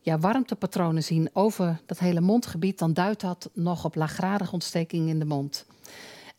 ja, 0.00 0.18
warmtepatronen 0.18 1.02
zien 1.02 1.30
over 1.32 1.80
dat 1.86 1.98
hele 1.98 2.20
mondgebied, 2.20 2.78
dan 2.78 2.92
duidt 2.92 3.20
dat 3.20 3.50
nog 3.52 3.84
op 3.84 3.94
laaggradige 3.94 4.52
ontsteking 4.52 5.08
in 5.08 5.18
de 5.18 5.24
mond. 5.24 5.66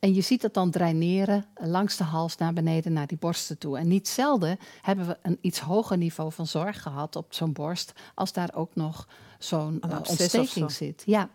En 0.02 0.14
je 0.14 0.22
ziet 0.22 0.42
het 0.42 0.54
dan 0.54 0.72
draineren 0.72 1.46
langs 1.56 1.98
de 1.98 2.04
hals 2.04 2.38
naar 2.38 2.54
beneden 2.54 2.94
naar 2.94 3.08
die 3.08 3.18
borsten 3.18 3.58
toe. 3.58 3.78
En 3.78 3.88
niet 3.88 4.08
zelden 4.08 4.58
hebben 4.82 5.08
we 5.08 5.18
een 5.22 5.38
iets 5.42 5.60
hoger 5.60 5.98
niveau 5.98 6.32
van 6.32 6.48
zorg 6.48 6.82
gehad 6.82 7.16
op 7.16 7.34
zo'n 7.34 7.54
borst, 7.54 7.94
als 8.16 8.34
daar 8.34 8.50
ook 8.54 8.76
nog 8.76 9.08
zo'n 9.40 9.82
eh, 9.82 9.98
ontsteking 9.98 10.48
zo. 10.50 10.68
zit. 10.68 11.04
Ja, 11.06 11.30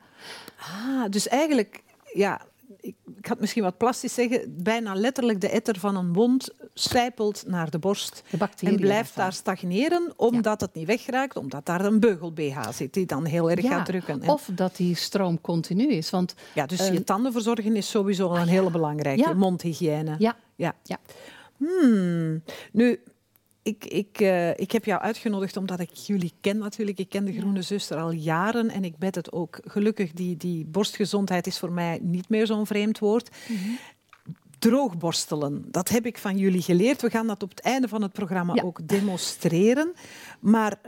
Ah, 0.58 1.10
dus 1.10 1.28
eigenlijk, 1.28 1.82
ja, 2.14 2.40
ik, 2.80 2.94
ik 3.16 3.26
had 3.26 3.40
misschien 3.40 3.62
wat 3.62 3.76
plastisch 3.76 4.14
zeggen, 4.14 4.54
bijna 4.62 4.94
letterlijk 4.94 5.40
de 5.40 5.48
etter 5.48 5.78
van 5.78 5.96
een 5.96 6.12
wond 6.12 6.48
sijpelt 6.74 7.44
naar 7.46 7.70
de 7.70 7.78
borst. 7.78 8.22
de. 8.30 8.66
En 8.74 8.76
blijft 8.80 9.14
daar 9.16 9.32
stagneren, 9.32 10.12
omdat 10.16 10.60
het 10.60 10.74
niet 10.74 10.86
wegraakt, 10.86 11.36
omdat 11.36 11.66
daar 11.66 11.84
een 11.84 12.00
beugel-BH 12.00 12.68
zit 12.72 12.94
die 12.94 13.06
dan 13.06 13.24
heel 13.24 13.50
erg 13.50 13.62
Ja, 13.62 13.68
gaat 13.70 13.86
drukken. 13.86 14.22
En- 14.22 14.28
Of 14.28 14.48
dat 14.52 14.76
die 14.76 14.94
stroom 14.96 15.40
continu 15.40 15.88
is. 15.88 16.10
Want 16.10 16.34
ja, 16.54 16.66
dus 16.66 16.80
eh, 16.80 16.92
je 16.92 17.04
tanden 17.04 17.32
verzorgen 17.32 17.76
is 17.76 17.90
sowieso 17.90 18.28
al 18.28 18.38
een 18.38 18.48
hele 18.48 18.70
belangrijke 18.70 19.34
mondhygiëne. 19.34 20.14
ja, 20.18 20.36
Ja. 20.56 20.74
Ja. 20.82 20.98
Hmm. 21.56 22.42
Nu, 22.72 23.00
ik, 23.66 23.84
ik, 23.84 24.20
eh, 24.20 24.58
ik 24.58 24.72
heb 24.72 24.84
jou 24.84 25.00
uitgenodigd 25.00 25.56
omdat 25.56 25.80
ik 25.80 25.90
jullie 25.90 26.32
ken 26.40 26.58
natuurlijk. 26.58 26.98
Ik 26.98 27.08
ken 27.08 27.24
de 27.24 27.32
Groene 27.32 27.62
Zuster 27.62 27.96
al 27.96 28.10
jaren 28.10 28.70
en 28.70 28.84
ik 28.84 28.98
bed 28.98 29.14
het 29.14 29.32
ook. 29.32 29.58
Gelukkig, 29.64 30.12
die, 30.12 30.36
die 30.36 30.64
borstgezondheid 30.64 31.46
is 31.46 31.58
voor 31.58 31.72
mij 31.72 31.98
niet 32.02 32.28
meer 32.28 32.46
zo'n 32.46 32.66
vreemd 32.66 32.98
woord. 32.98 33.30
Droogborstelen, 34.58 35.64
dat 35.70 35.88
heb 35.88 36.06
ik 36.06 36.18
van 36.18 36.38
jullie 36.38 36.62
geleerd. 36.62 37.02
We 37.02 37.10
gaan 37.10 37.26
dat 37.26 37.42
op 37.42 37.50
het 37.50 37.60
einde 37.60 37.88
van 37.88 38.02
het 38.02 38.12
programma 38.12 38.54
Ja. 38.54 38.62
ook 38.62 38.88
demonstreren. 38.88 39.92
Maar 40.40 40.78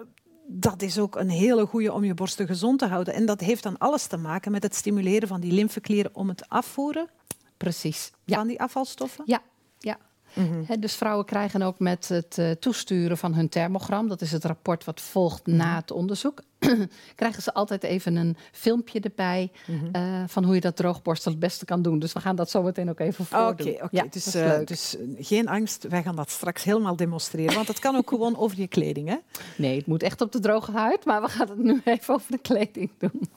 dat 0.46 0.82
is 0.82 0.98
ook 0.98 1.16
een 1.16 1.30
hele 1.30 1.66
goede 1.66 1.92
om 1.92 2.04
je 2.04 2.14
borsten 2.14 2.46
gezond 2.46 2.78
te 2.78 2.86
houden. 2.86 3.14
En 3.14 3.26
dat 3.26 3.40
heeft 3.40 3.62
dan 3.62 3.78
alles 3.78 4.06
te 4.06 4.16
maken 4.16 4.52
met 4.52 4.62
het 4.62 4.74
stimuleren 4.74 5.28
van 5.28 5.40
die 5.40 5.52
lymfeklieren 5.52 6.14
om 6.14 6.28
het 6.28 6.48
afvoeren 6.48 7.08
precies. 7.56 8.12
Ja. 8.24 8.36
van 8.36 8.46
die 8.46 8.60
afvalstoffen. 8.60 9.24
Ja, 9.26 9.42
ja. 9.78 9.98
Hè, 10.66 10.78
dus 10.78 10.94
vrouwen 10.94 11.24
krijgen 11.24 11.62
ook 11.62 11.78
met 11.78 12.08
het 12.08 12.38
eh, 12.38 12.50
toesturen 12.50 13.18
van 13.18 13.34
hun 13.34 13.48
thermogram, 13.48 14.08
dat 14.08 14.20
is 14.20 14.32
het 14.32 14.44
rapport 14.44 14.84
wat 14.84 15.00
volgt 15.00 15.46
na 15.46 15.76
het 15.76 15.90
onderzoek, 15.90 16.42
krijgen 17.14 17.42
ze 17.42 17.54
altijd 17.54 17.82
even 17.82 18.16
een 18.16 18.36
filmpje 18.52 19.00
erbij 19.00 19.50
eh, 19.92 20.22
van 20.26 20.44
hoe 20.44 20.54
je 20.54 20.60
dat 20.60 20.76
droogborstel 20.76 21.30
het 21.30 21.40
beste 21.40 21.64
kan 21.64 21.82
doen. 21.82 21.98
Dus 21.98 22.12
we 22.12 22.20
gaan 22.20 22.36
dat 22.36 22.50
zo 22.50 22.62
meteen 22.62 22.90
ook 22.90 23.00
even 23.00 23.24
voordoen. 23.24 23.68
Oké, 23.68 23.84
oké. 23.84 23.88
Ja, 23.90 24.04
dus, 24.10 24.34
eh, 24.34 24.58
dus 24.64 24.96
geen 25.18 25.48
angst, 25.48 25.86
wij 25.88 26.02
gaan 26.02 26.16
dat 26.16 26.30
straks 26.30 26.64
helemaal 26.64 26.96
demonstreren. 26.96 27.54
Want 27.54 27.68
het 27.68 27.78
kan 27.78 27.96
ook 27.96 28.08
gewoon 28.08 28.36
over 28.36 28.58
je 28.60 28.68
kleding. 28.68 29.08
Hè? 29.08 29.16
Nee, 29.56 29.76
het 29.76 29.86
moet 29.86 30.02
echt 30.02 30.20
op 30.20 30.32
de 30.32 30.40
droge 30.40 30.72
huid, 30.72 31.04
maar 31.04 31.22
we 31.22 31.28
gaan 31.28 31.48
het 31.48 31.58
nu 31.58 31.80
even 31.84 32.14
over 32.14 32.30
de 32.30 32.38
kleding 32.38 32.90
doen. 32.98 33.28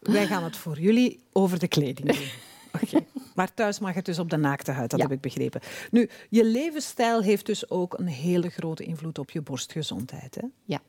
Wij 0.00 0.26
gaan 0.26 0.44
het 0.44 0.56
voor 0.56 0.80
jullie 0.80 1.20
over 1.32 1.58
de 1.58 1.68
kleding 1.68 2.12
doen. 2.12 2.26
Maar 3.34 3.54
thuis 3.54 3.78
mag 3.78 3.94
het 3.94 4.04
dus 4.04 4.18
op 4.18 4.30
de 4.30 4.36
naakte 4.36 4.70
huid, 4.70 4.90
dat 4.90 4.98
Ja. 4.98 5.04
heb 5.06 5.14
ik 5.14 5.20
begrepen. 5.20 5.60
Nu, 5.90 6.08
je 6.28 6.44
levensstijl 6.44 7.22
heeft 7.22 7.46
dus 7.46 7.70
ook 7.70 7.98
een 7.98 8.06
hele 8.06 8.48
grote 8.48 8.84
invloed 8.84 9.18
op 9.18 9.30
je 9.30 9.42
borstgezondheid. 9.42 10.34
Hè? 10.34 10.46
Ja. 10.64 10.80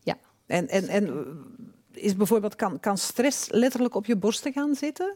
Ja. 0.00 0.16
En, 0.46 0.68
en, 0.68 0.88
en 0.88 1.06
eh, 1.08 2.02
is 2.04 2.16
bijvoorbeeld, 2.16 2.56
kan, 2.56 2.80
kan 2.80 2.98
stress 2.98 3.48
letterlijk 3.50 3.94
op 3.94 4.06
je 4.06 4.16
borsten 4.16 4.52
gaan 4.52 4.74
zitten? 4.74 5.14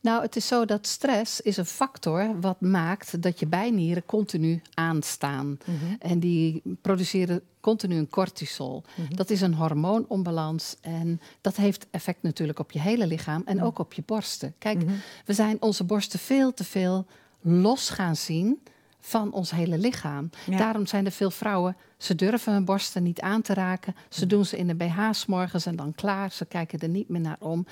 Nou, 0.00 0.22
het 0.22 0.36
is 0.36 0.46
zo 0.46 0.64
dat 0.64 0.86
stress 0.86 1.40
is 1.40 1.56
een 1.56 1.66
factor 1.66 2.40
wat 2.40 2.60
maakt 2.60 3.22
dat 3.22 3.40
je 3.40 3.46
bijnieren 3.46 4.06
continu 4.06 4.62
aanstaan. 4.74 5.58
En 5.98 6.20
die 6.20 6.62
produceren 6.80 7.42
continu 7.60 7.96
een 7.96 8.08
cortisol. 8.08 8.84
Dat 9.08 9.30
is 9.30 9.40
een 9.40 9.54
hormoononbalans 9.54 10.76
en 10.80 11.20
dat 11.40 11.56
heeft 11.56 11.86
effect 11.90 12.22
natuurlijk 12.22 12.58
op 12.58 12.70
je 12.70 12.80
hele 12.80 13.06
lichaam 13.06 13.42
en 13.44 13.62
ook 13.62 13.78
op 13.78 13.92
je 13.92 14.02
borsten. 14.06 14.54
Kijk, 14.58 14.82
we 15.24 15.32
zijn 15.32 15.62
onze 15.62 15.84
borsten 15.84 16.18
veel 16.18 16.54
te 16.54 16.64
veel 16.64 17.06
los 17.40 17.90
gaan 17.90 18.16
zien 18.16 18.58
van 19.00 19.32
ons 19.32 19.50
hele 19.50 19.78
lichaam. 19.78 20.30
Ja. 20.46 20.56
Daarom 20.56 20.86
zijn 20.86 21.04
er 21.04 21.12
veel 21.12 21.30
vrouwen, 21.30 21.76
ze 21.96 22.14
durven 22.14 22.52
hun 22.52 22.64
borsten 22.64 23.02
niet 23.02 23.20
aan 23.20 23.42
te 23.42 23.54
raken. 23.54 23.94
Ze 24.08 24.26
doen 24.26 24.44
ze 24.44 24.56
in 24.56 24.66
de 24.66 24.74
BH 24.74 25.12
's 25.12 25.26
morgens 25.26 25.66
en 25.66 25.76
dan 25.76 25.94
klaar. 25.94 26.32
Ze 26.32 26.44
kijken 26.44 26.78
er 26.78 26.88
niet 26.88 27.08
meer 27.08 27.20
naar 27.20 27.36
om. 27.38 27.66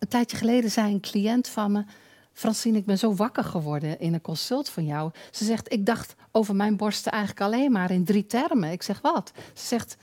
Een 0.00 0.08
tijdje 0.08 0.36
geleden 0.36 0.70
zei 0.70 0.92
een 0.92 1.00
cliënt 1.00 1.48
van 1.48 1.72
me... 1.72 1.84
Francine, 2.32 2.78
ik 2.78 2.84
ben 2.84 2.98
zo 2.98 3.14
wakker 3.14 3.44
geworden 3.44 4.00
in 4.00 4.14
een 4.14 4.20
consult 4.20 4.68
van 4.68 4.84
jou. 4.84 5.10
Ze 5.30 5.44
zegt, 5.44 5.72
ik 5.72 5.86
dacht 5.86 6.14
over 6.30 6.56
mijn 6.56 6.76
borsten 6.76 7.12
eigenlijk 7.12 7.42
alleen 7.42 7.72
maar 7.72 7.90
in 7.90 8.04
drie 8.04 8.26
termen. 8.26 8.70
Ik 8.70 8.82
zeg, 8.82 9.00
wat? 9.00 9.32
Ze 9.54 9.66
zegt, 9.66 9.96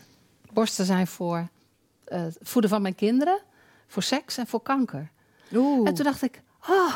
borsten 0.54 0.86
zijn 0.86 1.08
voor 1.08 1.48
het 2.06 2.38
voeden 2.42 2.70
van 2.70 2.82
mijn 2.82 2.96
kinderen... 2.96 3.40
voor 3.88 4.04
seks 4.04 4.38
en 4.38 4.48
voor 4.48 4.62
kanker. 4.62 5.12
Oeh. 5.54 5.88
En 5.88 5.94
toen 5.94 6.06
dacht 6.06 6.22
ik, 6.22 6.42
ah, 6.60 6.96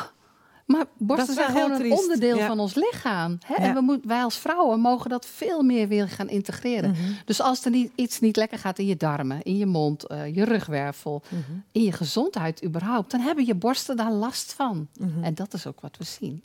maar 0.66 0.84
borsten 0.98 1.34
zijn 1.34 1.50
gewoon 1.50 1.70
een 1.80 1.92
onderdeel 1.92 2.36
Ja. 2.36 2.46
van 2.46 2.58
ons 2.60 2.74
lichaam. 2.74 3.38
Hè? 3.46 3.54
Ja. 3.54 3.68
En 3.68 3.74
we 3.74 3.80
moet, 3.80 4.04
wij 4.04 4.22
als 4.22 4.38
vrouwen 4.38 4.80
mogen 4.80 5.10
dat 5.10 5.26
veel 5.26 5.62
meer 5.62 5.88
weer 5.88 6.08
gaan 6.08 6.28
integreren. 6.28 6.90
Mhm. 6.90 7.00
Dus 7.24 7.40
als 7.40 7.64
er 7.64 7.70
niet, 7.70 7.92
iets 7.94 8.20
niet 8.20 8.36
lekker 8.36 8.58
gaat 8.58 8.78
in 8.78 8.86
je 8.86 8.96
darmen, 8.96 9.42
in 9.42 9.56
je 9.56 9.66
mond, 9.66 10.06
eh, 10.06 10.34
je 10.34 10.44
rugwervel, 10.44 11.22
Mhm. 11.28 11.40
in 11.72 11.82
je 11.82 11.92
gezondheid 11.92 12.64
überhaupt, 12.64 13.10
dan 13.10 13.20
hebben 13.20 13.46
je 13.46 13.54
borsten 13.54 13.96
daar 13.96 14.12
last 14.12 14.52
van. 14.52 14.88
Mhm. 15.00 15.24
En 15.24 15.34
dat 15.34 15.54
is 15.54 15.66
ook 15.66 15.80
wat 15.80 15.96
we 15.98 16.04
zien. 16.04 16.44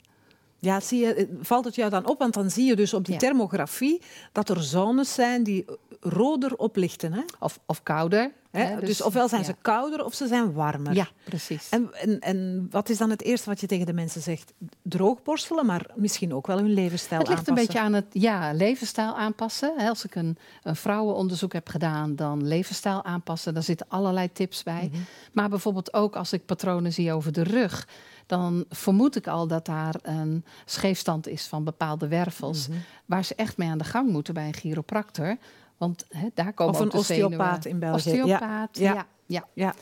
Ja, 0.58 0.80
zie 0.80 1.00
je, 1.00 1.36
valt 1.40 1.64
het 1.64 1.74
jou 1.74 1.90
dan 1.90 2.06
op? 2.06 2.18
Want 2.18 2.34
dan 2.34 2.50
zie 2.50 2.64
je 2.66 2.76
dus 2.76 2.94
op 2.94 3.04
die 3.04 3.14
Ja. 3.14 3.20
thermografie 3.20 4.02
dat 4.32 4.48
er 4.48 4.62
zones 4.62 5.14
zijn 5.14 5.42
die 5.42 5.64
roder 6.00 6.56
oplichten. 6.56 7.12
Hè? 7.12 7.20
Of, 7.40 7.58
of 7.66 7.82
kouder. 7.82 8.32
Hè? 8.50 8.62
hè, 8.62 8.80
dus, 8.80 9.02
ofwel 9.02 9.28
zijn 9.28 9.40
ja. 9.40 9.46
ze 9.46 9.54
kouder 9.62 10.04
of 10.04 10.14
ze 10.14 10.26
zijn 10.26 10.52
warmer. 10.52 10.94
Ja, 10.94 11.08
precies. 11.24 11.68
En, 11.68 11.94
en, 11.94 12.20
en 12.20 12.66
wat 12.70 12.88
is 12.88 12.98
dan 12.98 13.10
het 13.10 13.22
eerste 13.22 13.48
wat 13.48 13.60
je 13.60 13.66
tegen 13.66 13.86
de 13.86 13.92
mensen 13.92 14.20
zegt? 14.20 14.52
Droogborstelen, 14.82 15.66
maar 15.66 15.86
misschien 15.94 16.34
ook 16.34 16.46
wel 16.46 16.56
hun 16.58 16.72
levensstijl 16.74 17.20
Het 17.20 17.28
ligt 17.28 17.40
een 17.40 17.48
aanpassen. 17.48 17.72
beetje 17.72 17.86
aan 17.86 17.92
het 17.92 18.06
ja, 18.10 18.52
levensstijl 18.52 19.16
aanpassen. 19.16 19.74
Als 19.76 20.04
ik 20.04 20.14
een, 20.14 20.38
een 20.62 20.76
vrouwenonderzoek 20.76 21.52
heb 21.52 21.68
gedaan, 21.68 22.16
dan 22.16 22.46
levensstijl 22.46 23.04
aanpassen. 23.04 23.54
Daar 23.54 23.62
zitten 23.62 23.86
allerlei 23.88 24.32
tips 24.32 24.62
bij. 24.62 24.88
Mhm. 24.92 25.02
Maar 25.32 25.48
bijvoorbeeld 25.48 25.94
ook 25.94 26.16
als 26.16 26.32
ik 26.32 26.46
patronen 26.46 26.92
zie 26.92 27.12
over 27.12 27.32
de 27.32 27.42
rug, 27.42 27.86
dan 28.28 28.64
vermoed 28.68 29.16
ik 29.16 29.26
al 29.26 29.46
dat 29.46 29.66
daar 29.66 29.94
een 30.02 30.44
scheefstand 30.64 31.28
is 31.28 31.46
van 31.46 31.64
bepaalde 31.64 32.08
wervels. 32.08 32.68
Mhm. 32.68 32.78
Waar 33.06 33.24
ze 33.24 33.34
echt 33.34 33.56
mee 33.56 33.68
aan 33.68 33.78
de 33.78 33.84
gang 33.84 34.10
moeten 34.10 34.34
bij 34.34 34.46
een 34.46 34.54
chiropractor. 34.54 35.36
Want 35.76 36.06
daar 36.34 36.52
komen 36.52 36.74
Of 36.74 36.80
ook 36.80 36.92
een 36.92 36.98
osteopaat 36.98 37.64
in 37.64 37.78
België. 37.78 38.10
Osteopaat, 38.10 38.78
Ja. 38.78 38.94
ja. 38.94 39.06
Ja. 39.26 39.48
ja. 39.54 39.74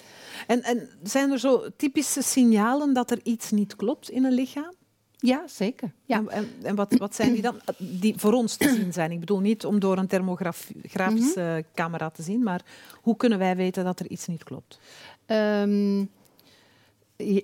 En, 0.46 0.62
en 0.62 0.88
zijn 1.02 1.30
er 1.30 1.38
zo 1.38 1.64
typische 1.76 2.22
signalen 2.22 2.92
dat 2.94 3.10
er 3.10 3.20
iets 3.22 3.50
niet 3.50 3.76
klopt 3.76 4.10
in 4.10 4.24
een 4.24 4.32
lichaam? 4.32 4.74
Ja, 5.16 5.42
zeker. 5.46 5.92
Ja. 6.04 6.22
En, 6.28 6.48
en, 6.62 6.74
wat, 6.74 6.94
wat 6.98 7.14
zijn 7.14 7.32
die 7.32 7.42
dan? 7.42 7.60
Die 7.78 8.14
voor 8.16 8.32
ons 8.32 8.56
te 8.56 8.68
zien 8.74 8.92
zijn. 8.92 9.10
Ik 9.10 9.20
bedoel 9.20 9.40
niet 9.40 9.64
om 9.64 9.78
door 9.80 9.98
een 9.98 10.06
thermografische 10.06 11.40
Mhm. 11.40 11.62
camera 11.74 12.10
te 12.10 12.22
zien, 12.22 12.42
maar 12.42 12.60
hoe 13.00 13.16
kunnen 13.16 13.38
wij 13.38 13.56
weten 13.56 13.84
dat 13.84 14.00
er 14.00 14.10
iets 14.10 14.26
niet 14.26 14.44
klopt? 14.44 14.78
Ehm, 15.26 16.04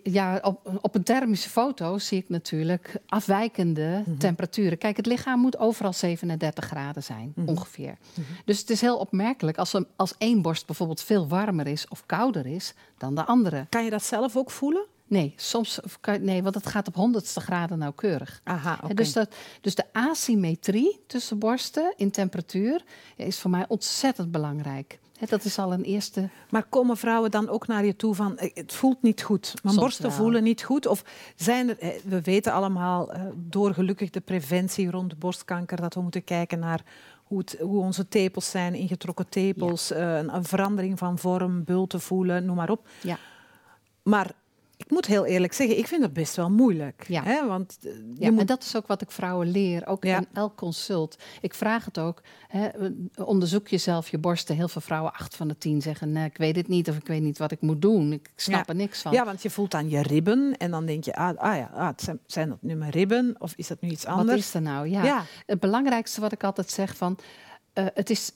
ja, 0.02 0.38
op, 0.42 0.78
op 0.80 0.94
een 0.94 1.02
thermische 1.02 1.48
foto 1.48 1.98
zie 1.98 2.18
ik 2.18 2.28
natuurlijk 2.28 2.96
afwijkende 3.06 4.02
Mhm. 4.06 4.18
temperaturen. 4.18 4.78
Kijk, 4.78 4.96
het 4.96 5.06
lichaam 5.06 5.40
moet 5.40 5.58
overal 5.58 5.92
37 5.92 6.64
graden 6.64 7.02
zijn, 7.02 7.32
Mhm. 7.34 7.48
ongeveer. 7.48 7.96
Dus 8.44 8.58
het 8.58 8.70
is 8.70 8.80
heel 8.80 8.96
opmerkelijk 8.98 9.58
als, 9.58 9.72
een, 9.72 9.86
als 9.96 10.14
één 10.18 10.42
borst 10.42 10.66
bijvoorbeeld 10.66 11.02
veel 11.02 11.28
warmer 11.28 11.66
is 11.66 11.88
of 11.88 12.06
kouder 12.06 12.46
is 12.46 12.74
dan 12.98 13.14
de 13.14 13.24
andere. 13.24 13.66
Kan 13.68 13.84
je 13.84 13.90
dat 13.90 14.04
zelf 14.04 14.36
ook 14.36 14.50
voelen? 14.50 14.86
Nee, 15.06 15.32
soms 15.36 15.78
nee 16.20 16.42
want 16.42 16.54
het 16.54 16.66
gaat 16.66 16.88
op 16.88 16.94
honderdste 16.94 17.40
graden 17.40 17.78
nauwkeurig. 17.78 18.40
Aha. 18.44 18.80
Dus, 18.94 19.12
dat, 19.12 19.34
dus 19.60 19.74
de 19.74 19.84
asymmetrie 19.92 21.00
tussen 21.06 21.38
borsten 21.38 21.94
in 21.96 22.10
temperatuur 22.10 22.84
is 23.16 23.38
voor 23.38 23.50
mij 23.50 23.64
ontzettend 23.68 24.30
belangrijk. 24.30 24.98
Dat 25.28 25.44
is 25.44 25.58
al 25.58 25.72
een 25.72 25.82
eerste. 25.82 26.28
Maar 26.50 26.64
komen 26.64 26.96
vrouwen 26.96 27.30
dan 27.30 27.48
ook 27.48 27.66
naar 27.66 27.84
je 27.84 27.96
toe 27.96 28.14
van 28.14 28.38
eh, 28.38 28.50
het 28.54 28.72
voelt 28.72 29.02
niet 29.02 29.22
goed, 29.22 29.54
mijn 29.62 29.74
Soms 29.74 29.86
borsten 29.86 30.08
wel. 30.08 30.16
voelen 30.16 30.42
niet 30.42 30.62
goed? 30.62 30.86
Of 30.86 31.04
zijn 31.36 31.68
er, 31.68 31.78
eh, 31.78 31.88
we 32.04 32.20
weten 32.20 32.52
allemaal 32.52 33.12
eh, 33.12 33.22
door 33.34 33.74
gelukkig 33.74 34.10
de 34.10 34.20
preventie 34.20 34.90
rond 34.90 35.18
borstkanker 35.18 35.80
dat 35.80 35.94
we 35.94 36.00
moeten 36.00 36.24
kijken 36.24 36.58
naar 36.58 36.82
hoe, 37.24 37.38
het, 37.38 37.56
hoe 37.60 37.80
onze 37.82 38.08
tepels 38.08 38.50
zijn, 38.50 38.74
ingetrokken 38.74 39.28
tepels, 39.28 39.90
een, 39.90 40.34
een 40.34 40.44
verandering 40.44 40.98
van 40.98 41.18
vorm, 41.18 41.64
bulten 41.64 42.00
voelen, 42.00 42.44
noem 42.44 42.56
maar 42.56 42.70
op. 42.70 42.88
Ja. 43.00 43.18
Maar 44.02 44.32
ik 44.84 44.90
moet 44.90 45.06
heel 45.06 45.24
eerlijk 45.24 45.52
zeggen, 45.52 45.78
ik 45.78 45.86
vind 45.86 46.02
het 46.02 46.12
best 46.12 46.36
wel 46.36 46.50
moeilijk. 46.50 47.04
Ja. 47.08 47.22
Hè? 47.22 47.46
Want 47.46 47.78
eh, 47.82 47.92
je 47.92 48.14
Ja, 48.18 48.30
moet 48.30 48.40
en 48.40 48.46
dat 48.46 48.62
is 48.62 48.76
ook 48.76 48.86
wat 48.86 49.02
ik 49.02 49.10
vrouwen 49.10 49.50
leer, 49.50 49.86
ook 49.86 50.04
Ja. 50.04 50.16
in 50.18 50.26
elk 50.32 50.56
consult. 50.56 51.16
Ik 51.40 51.54
vraag 51.54 51.84
het 51.84 51.98
ook, 51.98 52.22
hè, 52.48 52.68
onderzoek 53.24 53.68
jezelf 53.68 54.08
je 54.08 54.18
borsten. 54.18 54.56
Heel 54.56 54.68
veel 54.68 54.80
vrouwen, 54.80 55.12
acht 55.12 55.36
van 55.36 55.48
de 55.48 55.58
tien, 55.58 55.82
zeggen... 55.82 56.12
nee, 56.12 56.24
ik 56.24 56.36
weet 56.36 56.56
het 56.56 56.68
niet 56.68 56.88
of 56.88 56.96
ik 56.96 57.06
weet 57.06 57.22
niet 57.22 57.38
wat 57.38 57.50
ik 57.52 57.60
moet 57.60 57.82
doen. 57.82 58.12
Ik 58.12 58.30
snap 58.36 58.58
Ja. 58.58 58.66
er 58.66 58.74
niks 58.74 59.02
van. 59.02 59.12
Ja, 59.12 59.24
want 59.24 59.42
je 59.42 59.50
voelt 59.50 59.74
aan 59.74 59.88
je 59.88 60.02
ribben 60.02 60.56
en 60.56 60.70
dan 60.70 60.86
denk 60.86 61.04
je, 61.04 61.14
ah, 61.14 61.36
ah 61.38 61.56
ja, 61.56 61.70
ah, 61.74 61.86
het 61.86 62.00
zijn, 62.02 62.18
zijn 62.26 62.48
dat 62.48 62.58
nu 62.62 62.74
mijn 62.74 62.90
ribben 62.90 63.34
of 63.38 63.52
is 63.56 63.66
dat 63.66 63.80
nu 63.80 63.88
iets 63.88 64.04
wat 64.04 64.14
anders? 64.16 64.38
is 64.40 64.54
er 64.54 64.62
nou? 64.62 64.88
Ja. 64.88 65.24
Het 65.46 65.60
belangrijkste 65.60 66.20
wat 66.20 66.32
ik 66.32 66.44
altijd 66.44 66.70
zeg 66.70 66.96
van... 66.96 67.18
eh, 67.72 67.86
het 67.94 68.10
is, 68.10 68.32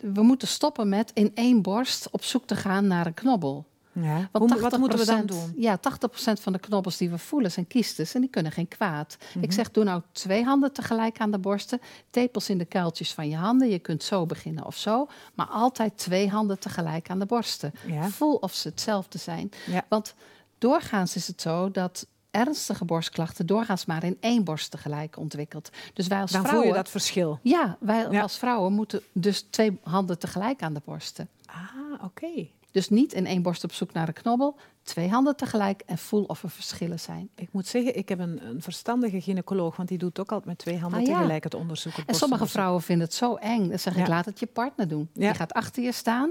we 0.00 0.22
moeten 0.22 0.48
stoppen 0.48 0.88
met 0.88 1.10
in 1.14 1.30
één 1.34 1.62
borst 1.62 2.10
op 2.10 2.22
zoek 2.24 2.46
te 2.46 2.56
gaan 2.56 2.86
naar 2.86 3.06
een 3.06 3.14
knobbel. 3.14 3.66
Ja. 3.92 4.28
Want 4.32 4.52
Hoe- 4.52 4.60
wat 4.60 4.78
moeten 4.78 4.98
we 4.98 5.04
dan 5.04 5.20
80% 5.22 5.24
doen? 5.28 5.52
Ja, 5.56 5.76
80% 5.76 6.40
van 6.40 6.52
de 6.52 6.58
knobbels 6.58 6.96
die 6.96 7.10
we 7.10 7.18
voelen 7.18 7.50
zijn 7.52 7.66
kiestes 7.66 8.14
en 8.14 8.20
die 8.20 8.30
kunnen 8.30 8.52
geen 8.52 8.68
kwaad. 8.68 9.16
Mhm. 9.34 9.44
Ik 9.44 9.52
zeg, 9.52 9.70
doe 9.70 9.84
nou 9.84 10.02
twee 10.12 10.44
handen 10.44 10.72
tegelijk 10.72 11.20
aan 11.20 11.30
de 11.30 11.38
borsten. 11.38 11.80
Tepels 12.10 12.48
in 12.48 12.58
de 12.58 12.64
kuiltjes 12.64 13.12
van 13.14 13.28
je 13.28 13.36
handen. 13.36 13.68
Je 13.68 13.78
kunt 13.78 14.02
zo 14.02 14.26
beginnen 14.26 14.66
of 14.66 14.76
zo. 14.76 15.06
Maar 15.34 15.46
altijd 15.46 15.96
twee 15.98 16.28
handen 16.28 16.58
tegelijk 16.58 17.10
aan 17.10 17.18
de 17.18 17.26
borsten. 17.26 17.72
Ja. 17.86 18.08
Voel 18.08 18.34
of 18.34 18.54
ze 18.54 18.68
hetzelfde 18.68 19.18
zijn. 19.18 19.50
Ja. 19.66 19.84
Want 19.88 20.14
doorgaans 20.58 21.16
is 21.16 21.26
het 21.26 21.40
zo 21.40 21.70
dat 21.70 22.06
ernstige 22.30 22.84
borstklachten 22.84 23.46
doorgaans 23.46 23.84
maar 23.84 24.04
in 24.04 24.16
één 24.20 24.44
borst 24.44 24.70
tegelijk 24.70 25.16
ontwikkelt. 25.16 25.70
Dus 25.94 26.06
wij 26.06 26.20
als 26.20 26.30
Dan 26.30 26.40
voel 26.40 26.48
vrouwen... 26.48 26.70
je 26.72 26.76
dat 26.82 26.90
verschil. 26.90 27.38
Ja, 27.42 27.76
wij 27.80 28.06
Ja. 28.10 28.22
als 28.22 28.38
vrouwen 28.38 28.72
moeten 28.72 29.02
dus 29.12 29.46
twee 29.50 29.78
handen 29.82 30.18
tegelijk 30.18 30.62
aan 30.62 30.72
de 30.74 30.82
borsten. 30.84 31.28
Ah, 31.46 32.04
oké. 32.04 32.46
Dus 32.72 32.88
niet 32.88 33.12
in 33.12 33.26
één 33.26 33.42
borst 33.42 33.64
op 33.64 33.72
zoek 33.72 33.92
naar 33.92 34.08
een 34.08 34.14
knobbel. 34.14 34.56
Twee 34.82 35.08
handen 35.08 35.36
tegelijk 35.36 35.82
en 35.86 35.98
voel 35.98 36.24
of 36.24 36.42
er 36.42 36.50
verschillen 36.50 37.00
zijn. 37.00 37.28
Ik 37.34 37.48
moet 37.52 37.66
zeggen, 37.66 37.96
ik 37.96 38.08
heb 38.08 38.18
een, 38.18 38.46
een 38.46 38.62
verstandige 38.62 39.20
gynaecoloog, 39.20 39.76
want 39.76 39.88
die 39.88 39.98
doet 39.98 40.20
ook 40.20 40.30
altijd 40.30 40.48
met 40.48 40.58
twee 40.58 40.78
handen 40.78 41.00
Ah, 41.00 41.06
ja. 41.06 41.14
tegelijk 41.16 41.44
het 41.44 41.54
onderzoek. 41.54 41.92
En 42.06 42.14
sommige 42.14 42.46
vrouwen 42.46 42.82
vinden 42.82 43.06
het 43.06 43.14
zo 43.14 43.34
eng. 43.34 43.68
Dan 43.68 43.78
zeg 43.78 43.92
ik, 43.96 43.98
Ja. 44.06 44.08
laat 44.08 44.24
het 44.24 44.38
je 44.38 44.46
partner 44.46 44.88
doen. 44.88 45.08
Ja. 45.12 45.26
Die 45.26 45.34
gaat 45.38 45.52
achter 45.52 45.82
je 45.82 45.92
staan. 45.92 46.30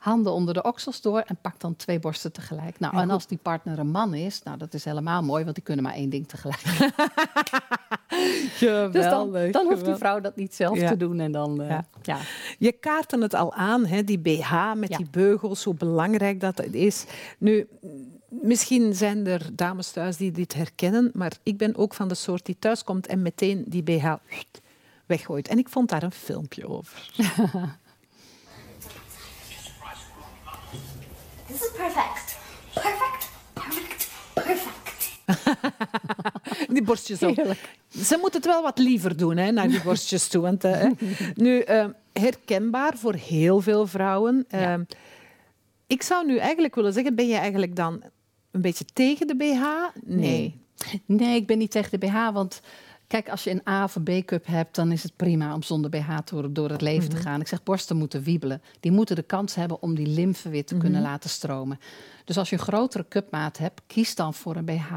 Handen 0.00 0.32
onder 0.32 0.54
de 0.54 0.62
oksels 0.62 1.00
door 1.00 1.20
en 1.20 1.36
pak 1.42 1.60
dan 1.60 1.76
twee 1.76 1.98
borsten 1.98 2.32
tegelijk. 2.32 2.78
Nou, 2.78 2.92
Ja, 2.94 2.98
en 3.00 3.04
goed. 3.04 3.14
als 3.14 3.26
die 3.26 3.38
partner 3.42 3.78
een 3.78 3.90
man 3.90 4.14
is, 4.14 4.42
nou, 4.42 4.58
dat 4.58 4.74
is 4.74 4.84
helemaal 4.84 5.22
mooi, 5.22 5.42
want 5.42 5.54
die 5.54 5.64
kunnen 5.64 5.84
maar 5.84 5.94
één 5.94 6.10
ding 6.10 6.28
tegelijk. 6.28 6.62
Dus 8.60 9.04
dan, 9.04 9.32
dan 9.50 9.66
hoeft 9.66 9.84
die 9.84 9.94
vrouw 9.94 10.20
dat 10.20 10.36
niet 10.36 10.54
zelf 10.54 10.78
Ja. 10.80 10.88
te 10.88 10.96
doen. 10.96 11.20
En 11.20 11.32
dan, 11.32 11.62
eh, 11.62 11.68
Ja. 11.68 11.84
ja. 12.02 12.18
Je 12.58 12.72
kaarten 12.72 13.20
het 13.20 13.34
al 13.34 13.54
aan, 13.54 13.86
hè, 13.86 14.04
die 14.04 14.18
BH 14.18 14.72
met 14.76 14.88
Ja. 14.88 14.96
die 14.96 15.06
beugels, 15.10 15.64
hoe 15.64 15.74
belangrijk 15.74 16.40
dat 16.40 16.58
het 16.58 16.74
is. 16.74 17.04
Nu, 17.38 17.68
misschien 18.28 18.94
zijn 18.94 19.26
er 19.26 19.48
dames 19.52 19.90
thuis 19.90 20.16
die 20.16 20.30
dit 20.32 20.54
herkennen, 20.54 21.10
maar 21.14 21.32
ik 21.42 21.56
ben 21.58 21.76
ook 21.76 21.94
van 21.94 22.08
de 22.08 22.14
soort 22.14 22.46
die 22.46 22.56
thuiskomt 22.58 23.06
en 23.06 23.22
meteen 23.22 23.64
die 23.68 23.82
BH 23.82 24.12
weggooit. 25.06 25.48
En 25.48 25.58
ik 25.58 25.68
vond 25.68 25.88
daar 25.88 26.02
een 26.02 26.12
filmpje 26.12 26.68
over. 26.68 27.10
This 31.50 31.62
is 31.62 31.70
perfect. 31.76 32.38
Perfect. 32.74 33.30
Perfect. 33.52 34.08
Perfect. 34.34 35.08
Die 36.74 36.82
borstjes 36.82 37.22
ook. 37.22 37.36
Heerlijk. 37.36 37.76
Ze 37.88 38.18
moet 38.20 38.34
het 38.34 38.44
wel 38.44 38.62
wat 38.62 38.78
liever 38.78 39.16
doen, 39.16 39.36
hè, 39.36 39.50
naar 39.50 39.68
die 39.68 39.82
borstjes 39.82 40.28
toe. 40.28 40.42
Want, 40.42 40.64
eh, 40.64 40.72
hè. 40.72 40.88
nu, 41.44 41.60
eh, 41.60 41.86
herkenbaar 42.12 42.96
voor 42.96 43.14
heel 43.14 43.60
veel 43.60 43.86
vrouwen. 43.86 44.44
Eh, 44.48 44.74
Ik 45.86 46.02
zou 46.02 46.26
nu 46.26 46.36
eigenlijk 46.36 46.74
willen 46.74 46.92
zeggen, 46.92 47.14
ben 47.14 47.26
je 47.28 47.36
eigenlijk 47.36 47.76
dan 47.76 48.02
een 48.50 48.60
beetje 48.60 48.84
tegen 48.92 49.26
de 49.26 49.36
BH? 49.36 49.64
Nee. 50.04 50.60
Nee, 51.04 51.36
ik 51.36 51.46
ben 51.46 51.58
niet 51.58 51.70
tegen 51.70 52.00
de 52.00 52.06
BH, 52.06 52.32
want 52.32 52.60
kijk, 53.10 53.28
als 53.28 53.44
je 53.44 53.50
een 53.50 53.62
A 53.68 53.84
of 53.84 53.94
een 53.96 54.02
B-cup 54.02 54.46
hebt, 54.46 54.74
dan 54.74 54.92
is 54.92 55.02
het 55.02 55.16
prima 55.16 55.54
om 55.54 55.62
zonder 55.62 55.90
BH 55.90 56.16
door, 56.24 56.52
door 56.52 56.70
het 56.70 56.80
leven 56.80 57.08
te 57.10 57.16
gaan. 57.16 57.40
Ik 57.40 57.48
zeg, 57.48 57.62
borsten 57.62 57.96
moeten 57.96 58.22
wiebelen. 58.22 58.62
Die 58.80 58.92
moeten 58.92 59.16
de 59.16 59.22
kans 59.22 59.54
hebben 59.54 59.82
om 59.82 59.94
die 59.94 60.06
lymfe 60.06 60.48
weer 60.48 60.64
te 60.64 60.76
kunnen 60.76 61.02
laten 61.02 61.30
stromen. 61.30 61.78
Dus 62.24 62.38
als 62.38 62.50
je 62.50 62.56
een 62.56 62.62
grotere 62.62 63.08
cupmaat 63.08 63.58
hebt, 63.58 63.80
kies 63.86 64.14
dan 64.14 64.34
voor 64.34 64.56
een 64.56 64.64
BH 64.64 64.92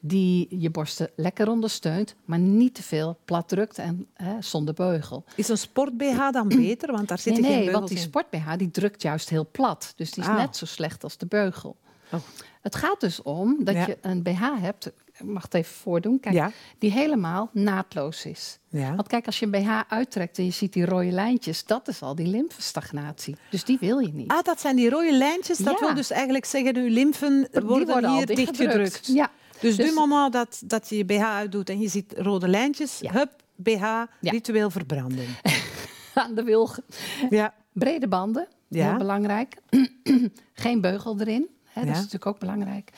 die 0.00 0.46
je 0.60 0.70
borsten 0.70 1.10
lekker 1.16 1.48
ondersteunt, 1.48 2.14
maar 2.24 2.38
niet 2.38 2.74
te 2.74 2.82
veel 2.82 3.18
plat 3.24 3.48
drukt 3.48 3.78
en 3.78 4.06
hè, 4.14 4.42
zonder 4.42 4.74
beugel. 4.74 5.24
Is 5.36 5.48
een 5.48 5.58
sport-BH 5.58 6.30
dan 6.30 6.48
beter? 6.66 6.92
Want 6.92 7.08
daar 7.08 7.20
Nee, 7.24 7.34
zitten 7.34 7.52
geen 7.52 7.64
nee, 7.64 7.70
want 7.72 7.88
die 7.88 7.98
sport-BH 7.98 8.52
die 8.56 8.70
drukt 8.70 9.02
juist 9.02 9.28
heel 9.28 9.48
plat. 9.50 9.92
Dus 9.96 10.10
die 10.10 10.22
is 10.22 10.28
Ah. 10.28 10.36
net 10.36 10.56
zo 10.56 10.66
slecht 10.66 11.04
als 11.04 11.16
de 11.16 11.26
beugel. 11.26 11.76
Oh. 12.12 12.20
Het 12.60 12.74
gaat 12.76 13.00
dus 13.00 13.22
om 13.22 13.64
dat 13.64 13.74
Ja. 13.74 13.86
je 13.86 13.98
een 14.00 14.22
BH 14.22 14.40
hebt, 14.60 14.92
ik 15.18 15.24
mag 15.24 15.42
het 15.42 15.54
even 15.54 15.74
voordoen, 15.74 16.20
kijk, 16.20 16.34
Ja. 16.34 16.50
die 16.78 16.90
helemaal 16.90 17.50
naadloos 17.52 18.26
is. 18.26 18.58
Ja. 18.68 18.94
Want 18.94 19.08
kijk, 19.08 19.26
als 19.26 19.38
je 19.38 19.44
een 19.44 19.50
BH 19.50 19.80
uittrekt 19.88 20.38
en 20.38 20.44
je 20.44 20.50
ziet 20.50 20.72
die 20.72 20.84
rode 20.84 21.10
lijntjes, 21.10 21.64
dat 21.64 21.88
is 21.88 22.02
al 22.02 22.14
die 22.14 22.26
lymfestagnatie. 22.26 23.36
Dus 23.50 23.64
die 23.64 23.78
wil 23.80 23.98
je 23.98 24.12
niet. 24.12 24.30
Ah, 24.30 24.42
dat 24.42 24.60
zijn 24.60 24.76
die 24.76 24.90
rode 24.90 25.12
lijntjes. 25.16 25.58
Dat 25.58 25.78
Ja. 25.80 25.86
wil 25.86 25.94
dus 25.94 26.10
eigenlijk 26.10 26.44
zeggen, 26.44 26.76
uw 26.76 26.88
lymfen 26.88 27.48
worden, 27.64 28.10
hier 28.16 28.26
dichtgedrukt. 28.26 29.06
Ja. 29.06 29.30
Dus, 29.60 29.76
Dus- 29.76 29.86
du 29.88 29.94
moment 29.94 30.32
dat, 30.32 30.62
dat 30.64 30.88
je 30.88 30.96
je 30.96 31.04
BH 31.04 31.22
uitdoet 31.22 31.68
en 31.68 31.80
je 31.80 31.88
ziet 31.88 32.14
rode 32.16 32.48
lijntjes, 32.48 33.00
hup, 33.02 33.30
BH, 33.56 33.84
ritueel 34.20 34.70
verbranden. 34.70 35.26
Aan 36.14 36.34
de 36.34 36.42
wilgen. 36.42 36.84
ja. 37.30 37.54
Brede 37.72 38.08
banden, 38.08 38.48
Ja. 38.68 38.88
heel 38.88 38.98
belangrijk. 38.98 39.56
geen 40.54 40.80
beugel 40.80 41.20
erin. 41.20 41.48
Hè, 41.74 41.80
dat 41.80 41.84
Ja. 41.84 41.90
is 41.90 41.96
natuurlijk 41.96 42.26
ook 42.26 42.38
belangrijk. 42.38 42.90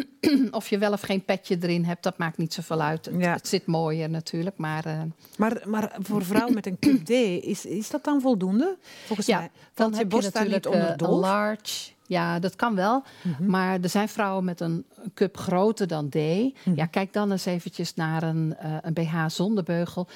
of 0.50 0.68
je 0.68 0.78
wel 0.78 0.92
of 0.92 1.00
geen 1.00 1.24
petje 1.24 1.56
erin 1.60 1.84
hebt, 1.84 2.02
dat 2.02 2.18
maakt 2.18 2.38
niet 2.38 2.54
zoveel 2.54 2.80
uit. 2.82 3.04
Het, 3.04 3.14
Ja. 3.18 3.32
het 3.32 3.48
zit 3.48 3.66
mooier 3.66 4.10
natuurlijk, 4.10 4.56
maar... 4.56 4.84
eh, 4.84 5.00
Maar, 5.36 5.62
maar 5.66 5.92
voor 5.98 6.24
vrouwen 6.24 6.54
met 6.54 6.66
een 6.66 6.78
cup 6.84 7.04
D, 7.04 7.10
is, 7.44 7.66
is 7.66 7.90
dat 7.90 8.04
dan 8.04 8.20
voldoende? 8.20 8.76
Volgens 9.06 9.26
Ja, 9.26 9.38
mij. 9.38 9.50
dan 9.74 9.90
je 9.90 9.96
heb 9.96 10.10
je 10.10 10.16
niet 10.18 10.32
natuurlijk 10.34 10.66
onder 10.66 10.90
eh? 10.90 10.96
Mhm. 11.08 11.10
large. 11.10 11.90
Ja, 12.06 12.38
dat 12.38 12.56
kan 12.56 12.74
wel. 12.74 13.02
Maar 13.40 13.78
er 13.82 13.88
zijn 13.88 14.08
vrouwen 14.08 14.44
met 14.44 14.60
een 14.60 14.84
cup 15.14 15.36
groter 15.36 15.86
dan 15.86 16.08
D. 16.08 16.14
Mhm. 16.14 16.50
Ja, 16.74 16.86
kijk 16.86 17.12
dan 17.12 17.30
eens 17.32 17.44
eventjes 17.44 17.94
naar 17.94 18.22
een, 18.22 18.54
eh, 18.58 18.76
een 18.82 18.92
BH 18.92 19.24
zonder 19.26 19.64
beugel. 19.64 20.06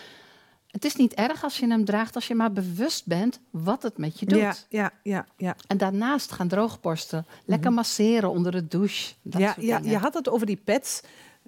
Het 0.76 0.85
is 0.85 0.97
niet 0.97 1.14
erg 1.14 1.45
als 1.45 1.59
je 1.59 1.66
hem 1.66 1.85
draagt 1.85 2.14
als 2.14 2.26
je 2.26 2.35
maar 2.35 2.52
bewust 2.52 3.06
bent 3.06 3.40
wat 3.50 3.83
het 3.83 3.99
met 3.99 4.21
je 4.21 4.26
doet. 4.26 4.38
Ja, 4.38 4.54
ja, 4.68 4.90
ja, 5.02 5.26
ja. 5.37 5.56
En 5.66 5.76
daarnaast 5.76 6.33
gaan 6.33 6.49
droogborsten. 6.49 7.26
Lekker 7.45 7.73
masseren 7.73 8.30
onder 8.30 8.52
de 8.52 8.68
douche. 8.68 9.12
Dat 9.23 9.40
Mhm. 9.40 9.42
ja, 9.42 9.52
soort 9.52 9.66
ja, 9.66 9.90
je 9.90 9.97
had 9.97 10.14
het 10.14 10.28
over 10.28 10.47
die 10.47 10.61
pads. 10.64 11.00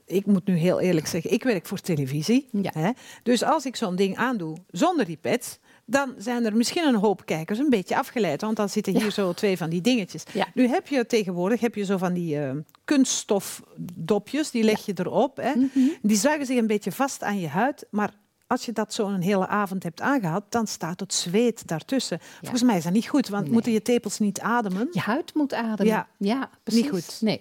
Ik 0.05 0.27
moet 0.27 0.47
nu 0.47 0.57
heel 0.57 0.81
eerlijk 0.81 1.07
zeggen, 1.07 1.33
ik 1.33 1.43
werk 1.43 1.67
voor 1.67 1.81
televisie. 1.81 2.49
Ja. 2.53 2.71
Hè? 2.75 2.91
Dus 3.23 3.43
als 3.43 3.67
ik 3.67 3.77
zo'n 3.77 3.97
ding 3.97 4.17
aandoe 4.17 4.57
zonder 4.71 5.05
die 5.05 5.17
pads, 5.21 5.59
dan 5.85 6.15
zijn 6.19 6.45
er 6.45 6.57
misschien 6.57 6.85
een 6.85 6.95
hoop 6.95 7.25
kijkers 7.27 7.59
een 7.59 7.71
beetje 7.71 7.97
afgeleid. 7.97 8.41
Want 8.41 8.57
dan 8.57 8.69
zitten 8.69 8.97
hier 9.01 9.11
zo 9.11 9.33
twee 9.33 9.57
van 9.57 9.71
die 9.71 9.81
dingetjes. 9.81 10.23
Ja. 10.33 10.47
Nu 10.55 10.69
heb 10.69 10.87
je 10.89 11.07
tegenwoordig 11.07 11.61
heb 11.61 11.75
je 11.75 11.85
zo 11.85 11.97
van 11.97 12.13
die 12.13 12.39
eh, 12.41 12.51
kunststofdopjes, 12.85 14.51
die 14.51 14.65
leg 14.65 14.87
je 14.87 14.93
erop. 14.97 15.37
Hè? 15.37 15.55
Mhm. 15.55 15.69
Die 16.03 16.17
zuigen 16.17 16.47
zich 16.47 16.57
een 16.59 16.67
beetje 16.67 16.93
vast 16.93 17.23
aan 17.23 17.41
je 17.41 17.49
huid. 17.49 17.87
Maar 17.91 18.11
als 18.49 18.65
je 18.65 18.73
dat 18.73 18.95
zo 18.95 19.07
een 19.09 19.23
hele 19.23 19.47
avond 19.47 19.83
hebt 19.83 20.01
aangehad, 20.01 20.43
dan 20.49 20.67
staat 20.67 21.01
het 21.01 21.15
zweet 21.15 21.67
daartussen. 21.69 22.19
Volgens 22.41 22.63
mij 22.63 22.77
is 22.77 22.85
dat 22.85 22.93
niet 22.93 23.09
goed, 23.09 23.29
want 23.29 23.45
Nee. 23.45 23.53
moeten 23.53 23.73
je 23.73 23.83
tepels 23.83 24.19
niet 24.19 24.41
ademen? 24.41 24.89
Je 24.93 25.01
huid 25.01 25.35
moet 25.35 25.55
ademen. 25.55 25.93
Ja. 25.93 26.07
Ja, 26.17 26.51
precies. 26.63 26.89
goed. 26.89 27.19
Nee. 27.21 27.41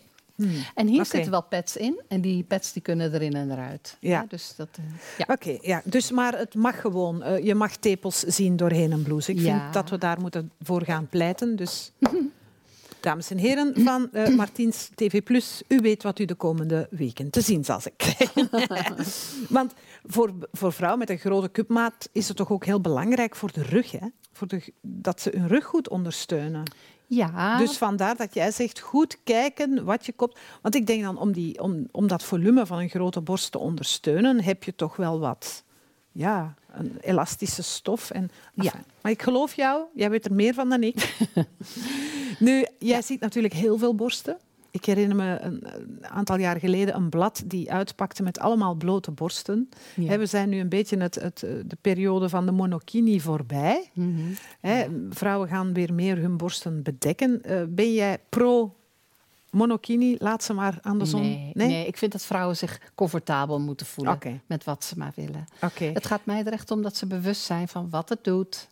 En 0.75 0.87
hier 0.87 1.05
zitten 1.05 1.31
wel 1.31 1.43
pads 1.43 1.77
in. 1.77 2.01
En 2.07 2.21
die 2.21 2.43
pads 2.43 2.73
die 2.73 2.81
kunnen 2.81 3.13
erin 3.13 3.33
en 3.33 3.51
eruit. 3.51 3.97
Ja. 3.99 4.25
dus 4.29 4.53
dat, 4.57 4.67
eh, 4.71 4.83
ja. 5.17 5.25
Oké, 5.33 5.57
ja. 5.61 5.81
dus 5.83 6.11
maar 6.11 6.37
het 6.37 6.55
mag 6.55 6.81
gewoon. 6.81 7.23
eh, 7.23 7.43
je 7.45 7.55
mag 7.55 7.75
tepels 7.75 8.19
zien 8.19 8.55
doorheen 8.55 8.91
een 8.91 9.03
blouse. 9.03 9.31
Ik 9.31 9.39
Ja. 9.39 9.59
vind 9.61 9.73
dat 9.73 9.89
we 9.89 9.97
daar 9.97 10.19
moeten 10.21 10.51
voor 10.61 10.81
gaan 10.83 11.07
pleiten. 11.09 11.55
Dus, 11.55 11.91
dames 12.99 13.31
en 13.31 13.37
heren 13.37 13.73
van 13.75 14.11
eh 14.11 14.35
Martiens 14.35 14.89
TV+, 14.95 15.21
u 15.67 15.79
weet 15.81 16.03
wat 16.03 16.19
u 16.19 16.25
de 16.25 16.35
komende 16.35 16.87
weken 16.89 17.29
te 17.29 17.41
zien 17.41 17.65
zal 17.65 17.79
krijgen. 17.97 18.49
Want 19.49 19.73
voor, 20.05 20.33
voor 20.51 20.73
vrouwen 20.73 20.99
met 20.99 21.09
een 21.09 21.17
grote 21.17 21.51
cupmaat 21.51 22.09
is 22.11 22.27
het 22.27 22.37
toch 22.37 22.51
ook 22.51 22.65
heel 22.65 22.81
belangrijk 22.81 23.35
voor 23.35 23.51
de 23.51 23.61
rug, 23.63 23.91
hè? 23.91 24.07
Voor 24.33 24.47
de, 24.47 24.73
dat 24.81 25.21
ze 25.21 25.31
hun 25.37 25.47
rug 25.47 25.65
goed 25.65 25.89
ondersteunen. 25.89 26.71
ja. 27.07 27.57
Dus 27.57 27.77
vandaar 27.77 28.15
dat 28.15 28.33
jij 28.33 28.51
zegt 28.51 28.79
goed 28.79 29.17
kijken 29.23 29.83
wat 29.83 30.05
je 30.05 30.11
koopt. 30.11 30.39
Want 30.61 30.75
ik 30.75 30.87
denk 30.87 31.03
dan 31.03 31.17
om, 31.17 31.31
die, 31.31 31.61
om, 31.61 31.87
om 31.91 32.07
dat 32.07 32.23
volume 32.23 32.65
van 32.65 32.79
een 32.79 32.89
grote 32.89 33.21
borst 33.21 33.51
te 33.51 33.57
ondersteunen, 33.57 34.43
heb 34.43 34.63
je 34.63 34.75
toch 34.75 34.95
wel 34.95 35.19
wat 35.19 35.63
ja, 36.17 36.53
een 36.71 36.97
elastische 37.01 37.63
stof. 37.63 38.11
En, 38.11 38.29
Ja. 38.53 38.73
Maar 39.01 39.11
ik 39.11 39.21
geloof 39.21 39.53
jou, 39.53 39.83
jij 39.93 40.09
weet 40.09 40.25
er 40.25 40.33
meer 40.33 40.53
van 40.53 40.69
dan 40.69 40.83
ik. 40.83 41.17
nu, 42.39 42.65
jij 42.79 43.01
ziet 43.01 43.19
natuurlijk 43.19 43.53
heel 43.53 43.77
veel 43.77 43.95
borsten. 43.95 44.37
Ik 44.71 44.85
herinner 44.85 45.15
me 45.15 45.37
een, 45.41 45.67
een 45.75 46.07
aantal 46.07 46.37
jaar 46.37 46.59
geleden 46.59 46.95
een 46.95 47.09
blad 47.09 47.43
die 47.45 47.71
uitpakte 47.71 48.23
met 48.23 48.39
allemaal 48.39 48.75
blote 48.75 49.11
borsten. 49.11 49.69
Ja. 49.95 50.17
We 50.17 50.25
zijn 50.25 50.49
nu 50.49 50.59
een 50.59 50.69
beetje 50.69 50.97
het, 50.97 51.15
het, 51.15 51.43
eh, 51.43 51.51
de 51.65 51.77
periode 51.81 52.29
van 52.29 52.45
de 52.45 52.51
monokini 52.51 53.19
voorbij. 53.19 53.89
Mhm. 53.93 54.33
Vrouwen 55.09 55.47
gaan 55.47 55.73
weer 55.73 55.93
meer 55.93 56.17
hun 56.17 56.37
borsten 56.37 56.83
bedekken. 56.83 57.41
Eh, 57.41 57.63
ben 57.69 57.93
jij 57.93 58.17
pro 58.29 58.75
monokini? 59.51 60.15
Laat 60.19 60.43
ze 60.43 60.53
maar 60.53 60.77
aan 60.81 60.99
de 60.99 61.05
zon. 61.05 61.21
Nee, 61.21 61.51
nee? 61.53 61.87
ik 61.87 61.97
vind 61.97 62.11
dat 62.11 62.25
vrouwen 62.25 62.57
zich 62.57 62.79
comfortabel 62.95 63.59
moeten 63.59 63.85
voelen 63.85 64.41
met 64.45 64.63
wat 64.63 64.83
ze 64.83 64.97
maar 64.97 65.13
willen. 65.15 65.47
Het 65.93 66.05
gaat 66.05 66.25
mij 66.25 66.43
er 66.45 66.53
echt 66.53 66.71
om 66.71 66.81
dat 66.81 66.97
ze 66.97 67.05
bewust 67.05 67.41
zijn 67.41 67.67
van 67.67 67.89
wat 67.89 68.09
het 68.09 68.23
doet. 68.23 68.67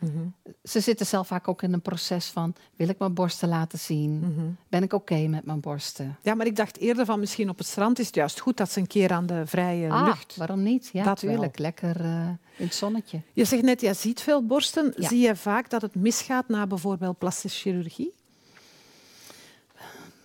Mhm. 0.00 0.26
Ze 0.64 0.80
zitten 0.80 1.06
zelf 1.06 1.26
vaak 1.26 1.48
ook 1.48 1.62
in 1.62 1.72
een 1.72 1.80
proces 1.80 2.26
van: 2.26 2.54
wil 2.76 2.88
ik 2.88 2.98
mijn 2.98 3.14
borsten 3.14 3.48
laten 3.48 3.78
zien? 3.78 4.18
Mhm. 4.18 4.46
Ben 4.68 4.82
ik 4.82 4.92
oké 4.92 5.26
met 5.26 5.44
mijn 5.44 5.60
borsten? 5.60 6.16
Ja, 6.22 6.34
maar 6.34 6.46
ik 6.46 6.56
dacht 6.56 6.78
eerder 6.78 7.04
van 7.04 7.20
misschien 7.20 7.48
op 7.48 7.58
het 7.58 7.66
strand 7.66 7.98
is 7.98 8.06
het 8.06 8.14
juist 8.14 8.40
goed 8.40 8.56
dat 8.56 8.70
ze 8.70 8.80
een 8.80 8.86
keer 8.86 9.12
aan 9.12 9.26
de 9.26 9.42
vrije 9.46 9.90
Ah, 9.90 10.04
lucht. 10.04 10.36
waarom 10.36 10.62
niet? 10.62 10.90
Ja, 10.92 11.04
natuurlijk. 11.04 11.58
Lekker 11.58 12.00
eh, 12.00 12.26
in 12.56 12.64
het 12.64 12.74
zonnetje. 12.74 13.20
Je 13.32 13.44
zegt 13.44 13.62
net, 13.62 13.80
jij 13.80 13.94
ziet 13.94 14.20
veel 14.20 14.46
borsten. 14.46 14.92
Ja. 14.96 15.08
Zie 15.08 15.20
je 15.20 15.36
vaak 15.36 15.70
dat 15.70 15.82
het 15.82 15.94
misgaat 15.94 16.48
na 16.48 16.66
bijvoorbeeld 16.66 17.18
plastische 17.18 17.58
chirurgie? 17.60 18.12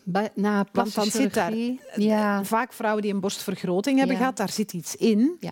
Na 0.05 0.29
dan 0.35 0.65
plastische 0.71 1.11
zit 1.11 1.33
daar- 1.33 1.53
ja, 1.95 2.43
Vaak 2.43 2.73
vrouwen 2.73 3.01
die 3.01 3.13
een 3.13 3.19
borstvergroting 3.19 3.97
hebben 3.97 4.15
Ja. 4.15 4.21
gehad, 4.21 4.37
daar 4.37 4.49
zit 4.51 4.73
iets 4.73 4.95
in. 4.95 5.37
Ja. 5.39 5.51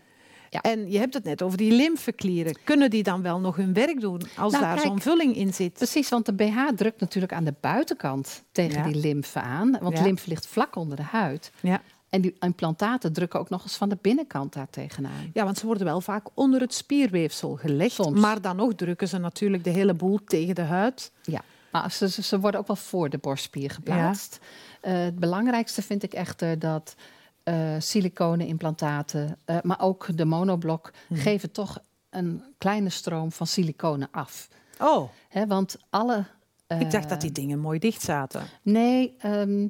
Ja. 0.50 0.62
En 0.62 0.92
je 0.92 0.98
hebt 1.00 1.14
het 1.14 1.24
net 1.24 1.42
over 1.42 1.58
die 1.58 1.72
lymfeklieren. 1.72 2.58
Kunnen 2.64 2.90
die 2.90 3.04
dan 3.04 3.22
wel 3.22 3.40
nog 3.40 3.56
hun 3.56 3.74
werk 3.74 4.00
doen 4.02 4.22
als 4.38 4.52
Nou, 4.52 4.64
daar 4.64 4.80
zo'n 4.80 5.02
vulling 5.02 5.36
in 5.36 5.54
zit? 5.54 5.74
Precies, 5.74 6.10
want 6.10 6.26
de 6.26 6.34
BH 6.34 6.58
drukt 6.76 7.00
natuurlijk 7.00 7.34
aan 7.34 7.44
de 7.44 7.54
buitenkant 7.62 8.44
tegen 8.52 8.78
Ja. 8.78 8.84
die 8.84 8.96
lymfe 9.02 9.40
aan. 9.42 9.78
Want 9.82 9.98
Ja. 9.98 10.04
lymfe 10.04 10.30
ligt 10.30 10.48
vlak 10.48 10.76
onder 10.76 10.98
de 10.98 11.04
huid. 11.04 11.52
Ja. 11.62 11.82
En 12.10 12.22
die 12.22 12.36
implantaten 12.40 13.14
drukken 13.14 13.40
ook 13.40 13.50
nog 13.50 13.64
eens 13.64 13.76
van 13.76 13.90
de 13.90 13.98
binnenkant 14.02 14.54
daar 14.54 14.70
tegenaan. 14.70 15.30
ja, 15.34 15.44
want 15.44 15.58
ze 15.58 15.66
worden 15.66 15.86
wel 15.86 16.02
vaak 16.02 16.26
onder 16.34 16.62
het 16.62 16.74
spierweefsel 16.74 17.56
gelegd. 17.56 17.94
Soms. 17.94 18.20
Maar 18.20 18.42
dan 18.42 18.56
nog 18.56 18.74
drukken 18.76 19.08
ze 19.08 19.18
natuurlijk 19.18 19.64
de 19.64 19.70
hele 19.70 19.94
boel 19.94 20.20
tegen 20.26 20.56
de 20.56 20.62
huid. 20.62 21.12
Ja, 21.24 21.42
maar 21.74 21.92
ze, 21.92 22.10
ze, 22.10 22.22
ze 22.24 22.40
worden 22.40 22.60
ook 22.60 22.68
wel 22.68 22.76
voor 22.76 23.10
de 23.10 23.18
borstspier 23.18 23.72
geplaatst. 23.72 24.40
Eh, 24.82 24.94
het 24.94 25.20
belangrijkste 25.20 25.82
vind 25.82 26.04
ik 26.04 26.14
echter 26.14 26.60
dat 26.60 26.96
eh 27.44 27.76
siliconen 27.80 28.48
implantaten, 28.48 29.38
eh, 29.46 29.58
maar 29.62 29.82
ook 29.82 30.08
de 30.18 30.26
monoblok, 30.26 30.92
Mhm. 31.08 31.22
geven 31.22 31.52
toch 31.52 31.78
een 32.10 32.44
kleine 32.58 32.90
stroom 32.90 33.32
van 33.32 33.48
siliconen 33.48 34.08
af. 34.12 34.48
Oh, 34.80 35.10
Hè, 35.30 35.48
want 35.48 35.78
alle 35.90 36.26
Ik 36.68 36.92
dacht 36.92 37.10
dat 37.10 37.22
die 37.22 37.32
dingen 37.32 37.60
mooi 37.60 37.80
dicht 37.80 38.02
zaten. 38.02 38.44
Nee, 38.62 39.16
ehm, 39.20 39.68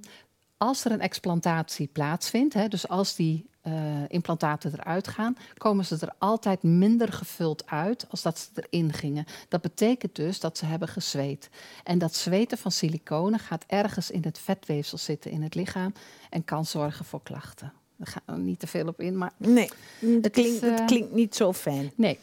als 0.64 0.86
er 0.86 0.92
een 0.92 1.02
explantatie 1.02 1.90
plaatsvindt, 1.92 2.54
hè, 2.54 2.68
dus 2.68 2.88
als 2.88 3.16
die 3.16 3.46
eh, 3.62 3.74
implantaten 4.08 4.72
eruit 4.74 5.08
gaan, 5.08 5.38
komen 5.58 5.86
ze 5.86 5.98
er 6.00 6.14
altijd 6.18 6.64
minder 6.64 7.14
gevuld 7.14 7.66
uit 7.68 8.06
als 8.10 8.22
dat 8.22 8.40
ze 8.40 8.48
erin 8.56 8.94
gingen. 8.94 9.26
Dat 9.50 9.62
betekent 9.62 10.16
dus 10.16 10.40
dat 10.40 10.58
ze 10.58 10.66
hebben 10.66 10.88
gezweet. 10.88 11.50
En 11.84 11.98
dat 11.98 12.16
zweten 12.16 12.58
van 12.58 12.72
siliconen 12.72 13.40
gaat 13.40 13.64
ergens 13.68 14.12
in 14.12 14.22
het 14.24 14.40
vetweefsel 14.40 14.98
zitten 14.98 15.32
in 15.32 15.42
het 15.42 15.56
lichaam 15.56 15.94
en 16.30 16.46
kan 16.46 16.66
zorgen 16.66 17.06
voor 17.06 17.24
klachten. 17.24 17.74
Daar 17.96 18.08
gaan 18.08 18.36
we 18.36 18.42
niet 18.42 18.60
te 18.60 18.68
veel 18.68 18.88
op 18.88 19.02
in, 19.02 19.18
maar 19.18 19.32
Nee, 19.38 19.70
het, 20.00 20.32
klinkt, 20.32 20.38
is, 20.38 20.62
het 20.62 20.80
eh, 20.80 20.86
klinkt 20.86 21.14
niet 21.14 21.36
zo 21.36 21.54
fijn. 21.54 21.92
nee. 21.96 22.20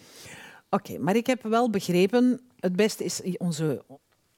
Oké, 0.70 0.98
maar 0.98 1.16
ik 1.16 1.26
heb 1.26 1.42
wel 1.42 1.70
begrepen, 1.70 2.40
het 2.60 2.76
beste 2.76 3.04
is 3.04 3.20
onze, 3.38 3.84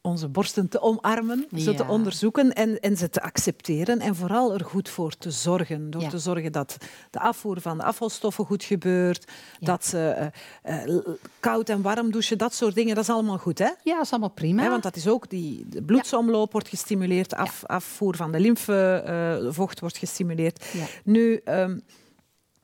onze 0.02 0.28
borsten 0.28 0.68
te 0.68 0.80
omarmen, 0.80 1.46
ze 1.56 1.74
te 1.74 1.86
onderzoeken 1.86 2.52
en, 2.52 2.80
en 2.80 2.96
ze 2.96 3.08
te 3.10 3.22
accepteren. 3.22 4.00
En 4.00 4.16
vooral 4.16 4.54
er 4.54 4.64
goed 4.64 4.88
voor 4.88 5.16
te 5.18 5.30
zorgen. 5.30 5.90
Door 5.90 6.02
Ja. 6.02 6.08
te 6.08 6.18
zorgen 6.18 6.52
dat 6.52 6.76
de 7.10 7.18
afvoer 7.18 7.60
van 7.60 7.76
de 7.78 7.84
afvalstoffen 7.84 8.44
goed 8.44 8.64
gebeurt. 8.64 9.30
Ja. 9.58 9.66
Dat 9.66 9.84
ze 9.86 10.30
eh, 10.62 10.82
eh, 10.84 10.98
koud 11.40 11.68
en 11.68 11.82
warm 11.82 12.10
douchen, 12.10 12.38
dat 12.38 12.54
soort 12.54 12.74
dingen, 12.74 12.94
dat 12.94 13.04
is 13.04 13.10
allemaal 13.10 13.38
goed, 13.38 13.58
hè? 13.58 13.70
Ja, 13.82 13.94
dat 13.94 14.04
is 14.04 14.10
allemaal 14.10 14.30
prima. 14.30 14.62
Hè, 14.62 14.68
want 14.70 14.82
dat 14.82 14.96
is 14.96 15.08
ook 15.08 15.30
die 15.30 15.64
de 15.68 15.82
bloedsomloop 15.82 16.52
wordt 16.52 16.68
gestimuleerd, 16.68 17.34
af, 17.34 17.64
afvoer 17.66 18.16
van 18.16 18.32
de 18.32 18.40
lymfevocht 18.40 19.80
wordt 19.80 19.96
gestimuleerd. 19.96 20.64
Nu, 21.04 21.40
ehm, 21.44 21.78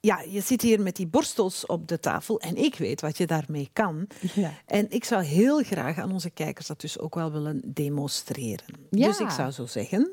ja, 0.01 0.25
je 0.29 0.41
zit 0.41 0.63
hier 0.63 0.81
met 0.81 0.97
die 0.97 1.07
borstels 1.07 1.67
op 1.67 1.89
de 1.89 2.01
tafel 2.01 2.41
en 2.41 2.57
ik 2.57 2.75
weet 2.75 3.01
wat 3.01 3.19
je 3.19 3.27
daarmee 3.27 3.69
kan. 3.73 4.07
Ja. 4.35 4.53
En 4.67 4.87
ik 4.91 5.05
zou 5.05 5.23
heel 5.23 5.63
graag 5.63 5.99
aan 5.99 6.13
onze 6.13 6.31
kijkers 6.31 6.67
dat 6.67 6.81
dus 6.81 6.99
ook 6.99 7.15
wel 7.15 7.33
willen 7.33 7.61
demonstreren. 7.65 8.67
Ja. 8.91 9.07
Dus 9.07 9.19
ik 9.19 9.31
zou 9.31 9.51
zo 9.51 9.67
zeggen. 9.67 10.11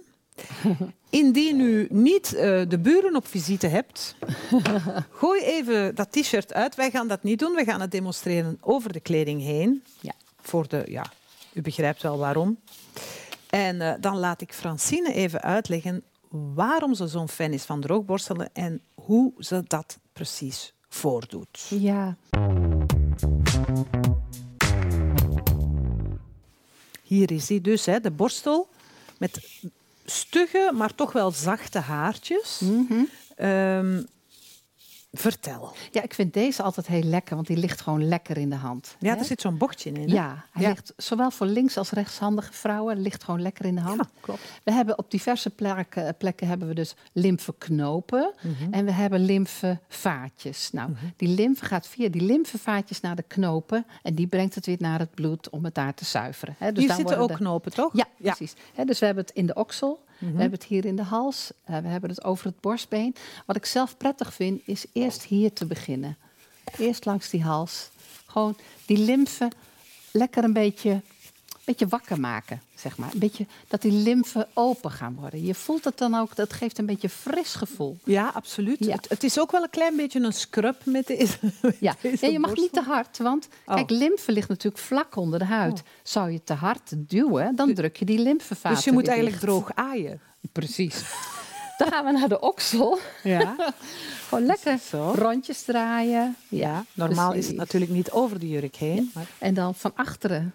Indien 1.09 1.59
u 1.59 1.87
niet 1.89 2.33
eh, 2.33 2.61
de 2.67 2.79
buren 2.79 3.15
op 3.15 3.27
visite 3.27 3.67
hebt, 3.67 4.15
gooi 5.21 5.41
even 5.41 5.95
dat 5.95 6.11
t-shirt 6.11 6.53
uit. 6.53 6.75
Wij 6.75 6.91
gaan 6.91 7.07
dat 7.07 7.23
niet 7.23 7.39
doen. 7.39 7.55
We 7.55 7.63
gaan 7.63 7.81
het 7.81 7.91
demonstreren 7.91 8.57
over 8.61 8.93
de 8.93 8.99
kleding 8.99 9.41
heen. 9.41 9.83
Ja. 9.99 10.13
Voor 10.41 10.67
de, 10.67 10.83
ja, 10.87 11.05
u 11.53 11.61
begrijpt 11.61 12.01
wel 12.01 12.17
waarom. 12.17 12.59
En 13.49 13.81
eh, 13.81 13.93
dan 13.99 14.17
laat 14.17 14.41
ik 14.41 14.53
Francine 14.53 15.13
even 15.13 15.41
uitleggen 15.41 16.03
waarom 16.53 16.93
ze 16.93 17.07
zo'n 17.07 17.29
fan 17.29 17.51
is 17.51 17.63
van 17.63 17.81
droogborstelen 17.81 18.49
en 18.53 18.81
hoe 18.93 19.33
ze 19.37 19.63
dat 19.67 19.99
precies 20.13 20.73
voordoet. 20.89 21.67
Ja. 21.69 22.15
Hier 27.03 27.31
is 27.31 27.49
hij 27.49 27.61
dus, 27.61 27.85
hè, 27.85 27.99
de 27.99 28.11
borstel 28.11 28.67
met 29.17 29.61
stugge, 30.05 30.71
maar 30.73 30.95
toch 30.95 31.11
wel 31.11 31.31
zachte 31.31 31.79
haartjes. 31.79 32.59
Mhm. 32.59 33.03
Ehm, 33.35 34.03
vertel. 35.19 35.73
ja, 35.91 36.01
ik 36.03 36.13
vind 36.13 36.33
deze 36.33 36.63
altijd 36.63 36.87
heel 36.87 37.03
lekker, 37.03 37.35
want 37.35 37.47
die 37.47 37.57
ligt 37.57 37.81
gewoon 37.81 38.07
lekker 38.07 38.37
in 38.37 38.49
de 38.49 38.55
hand. 38.55 38.95
Ja, 38.99 39.13
hè? 39.13 39.19
er 39.19 39.25
zit 39.25 39.41
zo'n 39.41 39.57
bochtje 39.57 39.91
in. 39.91 39.95
hè? 40.09 40.13
Ja, 40.15 40.45
hij 40.51 40.61
Ja. 40.63 40.69
ligt 40.69 40.93
zowel 40.97 41.31
voor 41.31 41.47
links- 41.47 41.77
als 41.77 41.89
rechtshandige 41.91 42.53
vrouwen 42.53 43.01
ligt 43.01 43.23
gewoon 43.23 43.41
lekker 43.41 43.65
in 43.65 43.75
de 43.75 43.81
hand. 43.81 43.97
Ja, 44.03 44.09
klopt. 44.19 44.39
We 44.63 44.71
hebben 44.71 44.97
op 44.97 45.11
diverse 45.11 45.49
plekken, 45.49 46.15
plekken 46.17 46.47
hebben 46.47 46.67
we 46.67 46.73
dus 46.73 46.95
lymfeknopen 47.13 48.33
Mhm. 48.41 48.73
en 48.73 48.85
we 48.85 48.91
hebben 48.91 49.25
lymfevaatjes. 49.25 50.71
Nou, 50.71 50.89
die 51.17 51.27
lymfe 51.35 51.65
gaat 51.65 51.87
via 51.87 52.09
die 52.09 52.21
lymfevaatjes 52.21 53.01
naar 53.01 53.15
de 53.15 53.23
knopen 53.23 53.85
en 54.03 54.15
die 54.15 54.27
brengt 54.27 54.55
het 54.55 54.65
weer 54.65 54.77
naar 54.79 54.99
het 54.99 55.13
bloed 55.15 55.49
om 55.49 55.63
het 55.65 55.75
daar 55.75 55.93
te 55.93 56.05
zuiveren. 56.05 56.55
Hè. 56.59 56.67
Dus 56.71 56.79
Hier 56.79 56.87
dan 56.87 56.97
zitten 56.97 57.17
ook 57.17 57.27
de- 57.27 57.33
knopen, 57.35 57.71
toch? 57.73 57.89
Ja, 57.93 58.05
precies. 58.21 58.53
Hè, 58.73 58.85
dus 58.85 58.99
we 58.99 59.05
hebben 59.05 59.23
het 59.25 59.33
in 59.35 59.45
de 59.45 59.53
oksel, 59.53 60.03
Mhm. 60.17 60.33
we 60.33 60.41
hebben 60.41 60.59
het 60.59 60.67
hier 60.67 60.85
in 60.85 60.95
de 60.95 61.03
hals, 61.03 61.51
eh, 61.63 61.77
we 61.77 61.87
hebben 61.87 62.09
het 62.09 62.23
over 62.23 62.45
het 62.45 62.59
borstbeen. 62.59 63.15
Wat 63.45 63.55
ik 63.55 63.65
zelf 63.65 63.97
prettig 63.97 64.33
vind, 64.33 64.61
is 64.65 64.85
eerst 64.93 65.23
hier 65.23 65.53
te 65.53 65.65
beginnen. 65.65 66.17
Eerst 66.77 67.05
langs 67.05 67.29
die 67.29 67.43
hals. 67.43 67.89
Gewoon 68.25 68.57
die 68.85 68.97
lymfe 68.97 69.51
lekker 70.11 70.43
een 70.43 70.53
beetje, 70.53 71.01
beetje 71.65 71.87
wakker 71.87 72.19
maken, 72.19 72.61
zeg 72.75 72.97
maar. 72.97 73.09
Een 73.13 73.19
beetje 73.19 73.45
dat 73.67 73.81
die 73.81 73.91
lymfe 73.91 74.47
open 74.53 74.91
gaan 74.91 75.15
worden. 75.19 75.45
Je 75.45 75.55
voelt 75.55 75.83
het 75.83 75.97
dan 75.97 76.15
ook, 76.15 76.35
dat 76.35 76.53
geeft 76.53 76.77
een 76.77 76.85
beetje 76.85 77.09
fris 77.09 77.53
gevoel. 77.55 77.97
Ja, 78.03 78.31
absoluut. 78.33 78.85
Ja. 78.85 78.95
Het, 78.95 79.09
het 79.09 79.23
is 79.23 79.39
ook 79.39 79.51
wel 79.51 79.63
een 79.63 79.69
klein 79.69 79.95
beetje 79.95 80.19
een 80.19 80.33
scrub 80.33 80.85
met 80.85 81.07
deze. 81.17 81.37
met 81.61 81.77
Ja, 81.79 81.95
je 82.19 82.39
mag 82.39 82.55
niet 82.55 82.73
te 82.73 82.81
hard, 82.81 83.17
want 83.17 83.47
Oh. 83.65 83.75
kijk, 83.75 83.89
lymfe 83.89 84.31
ligt 84.31 84.49
natuurlijk 84.49 84.83
vlak 84.83 85.15
onder 85.15 85.39
de 85.39 85.45
huid. 85.45 85.83
Zou 86.03 86.31
je 86.31 86.43
te 86.43 86.53
hard 86.53 86.91
duwen, 86.95 87.55
dan 87.55 87.73
druk 87.73 87.97
je 87.97 88.05
die 88.05 88.19
lymfevaten 88.19 88.75
Dus 88.75 88.85
je 88.85 88.91
moet 88.91 89.07
eigenlijk 89.07 89.39
dicht. 89.39 89.47
droog 89.51 89.71
aaien. 89.73 90.19
Precies. 90.51 91.01
Dan 91.77 91.87
gaan 91.91 92.05
we 92.05 92.11
naar 92.11 92.29
de 92.29 92.39
oksel. 92.39 92.99
Ja, 93.23 93.55
Gewoon 94.29 94.45
lekker 94.45 94.77
Zo. 94.89 95.11
rondjes 95.15 95.61
draaien. 95.63 96.35
ja. 96.47 96.85
normaal 96.93 97.33
is 97.33 97.47
het 97.47 97.55
natuurlijk 97.55 97.91
niet 97.91 98.11
over 98.11 98.39
de 98.39 98.47
jurk 98.49 98.75
heen. 98.75 99.11
Maar 99.13 99.27
En 99.37 99.53
dan 99.53 99.75
van 99.75 99.91
achteren 99.95 100.53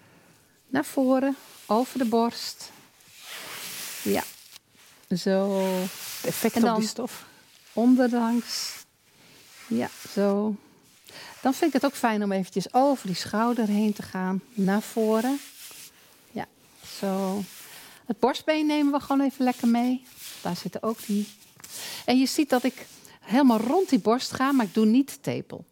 naar 0.71 0.85
voren, 0.85 1.37
over 1.67 1.99
de 1.99 2.05
borst. 2.05 2.71
Ja, 4.03 4.25
zo. 5.17 5.61
het 5.61 6.25
effect 6.27 6.55
En 6.57 6.63
op 6.63 6.69
dan- 6.69 6.79
die 6.79 6.89
stof. 6.89 7.25
Onderlangs. 7.73 8.73
Ja, 9.67 9.89
zo. 10.15 10.55
Dan 11.43 11.55
vind 11.55 11.75
ik 11.75 11.81
het 11.83 11.91
ook 11.91 11.97
fijn 11.99 12.23
om 12.23 12.33
eventjes 12.33 12.73
over 12.75 13.07
die 13.07 13.17
schouder 13.17 13.67
heen 13.67 13.93
te 13.93 14.03
gaan. 14.03 14.41
Naar 14.55 14.83
voren. 14.83 15.41
Ja, 16.33 16.47
zo. 16.99 17.43
Het 18.07 18.19
borstbeen 18.19 18.67
nemen 18.67 18.93
we 18.93 19.01
gewoon 19.01 19.21
even 19.27 19.45
lekker 19.45 19.69
mee. 19.69 20.05
Daar 20.43 20.57
zitten 20.57 20.83
ook 20.83 21.07
die. 21.07 21.29
En 22.05 22.19
je 22.19 22.27
ziet 22.27 22.51
dat 22.51 22.63
ik 22.65 22.87
helemaal 23.21 23.61
rond 23.61 23.89
die 23.89 23.99
borst 23.99 24.33
ga, 24.33 24.53
maar 24.53 24.67
ik 24.67 24.75
doe 24.75 24.87
niet 24.87 25.19
tepel. 25.23 25.65